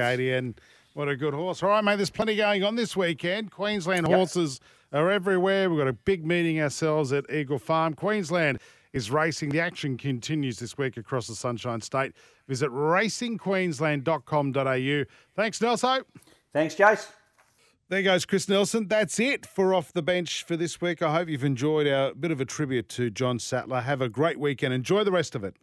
[0.92, 0.96] Cascadian.
[0.96, 1.62] What a good horse.
[1.62, 3.50] All right, mate, there's plenty going on this weekend.
[3.50, 4.16] Queensland Yep.
[4.16, 4.60] horses
[4.92, 5.70] are everywhere.
[5.70, 7.94] We've got a big meeting ourselves at Eagle Farm.
[7.94, 8.58] Queensland
[8.92, 9.50] is racing.
[9.50, 12.12] The action continues this week across the Sunshine State.
[12.48, 15.04] Visit racingqueensland.com.au.
[15.34, 16.02] Thanks, Nelson.
[16.52, 17.08] Thanks, Jace.
[17.88, 18.88] There goes Chris Nelson.
[18.88, 21.02] That's it for Off the Bench for this week.
[21.02, 23.82] I hope you've enjoyed our bit of a tribute to John Sattler.
[23.82, 24.72] Have a great weekend.
[24.72, 25.56] Enjoy the rest of it.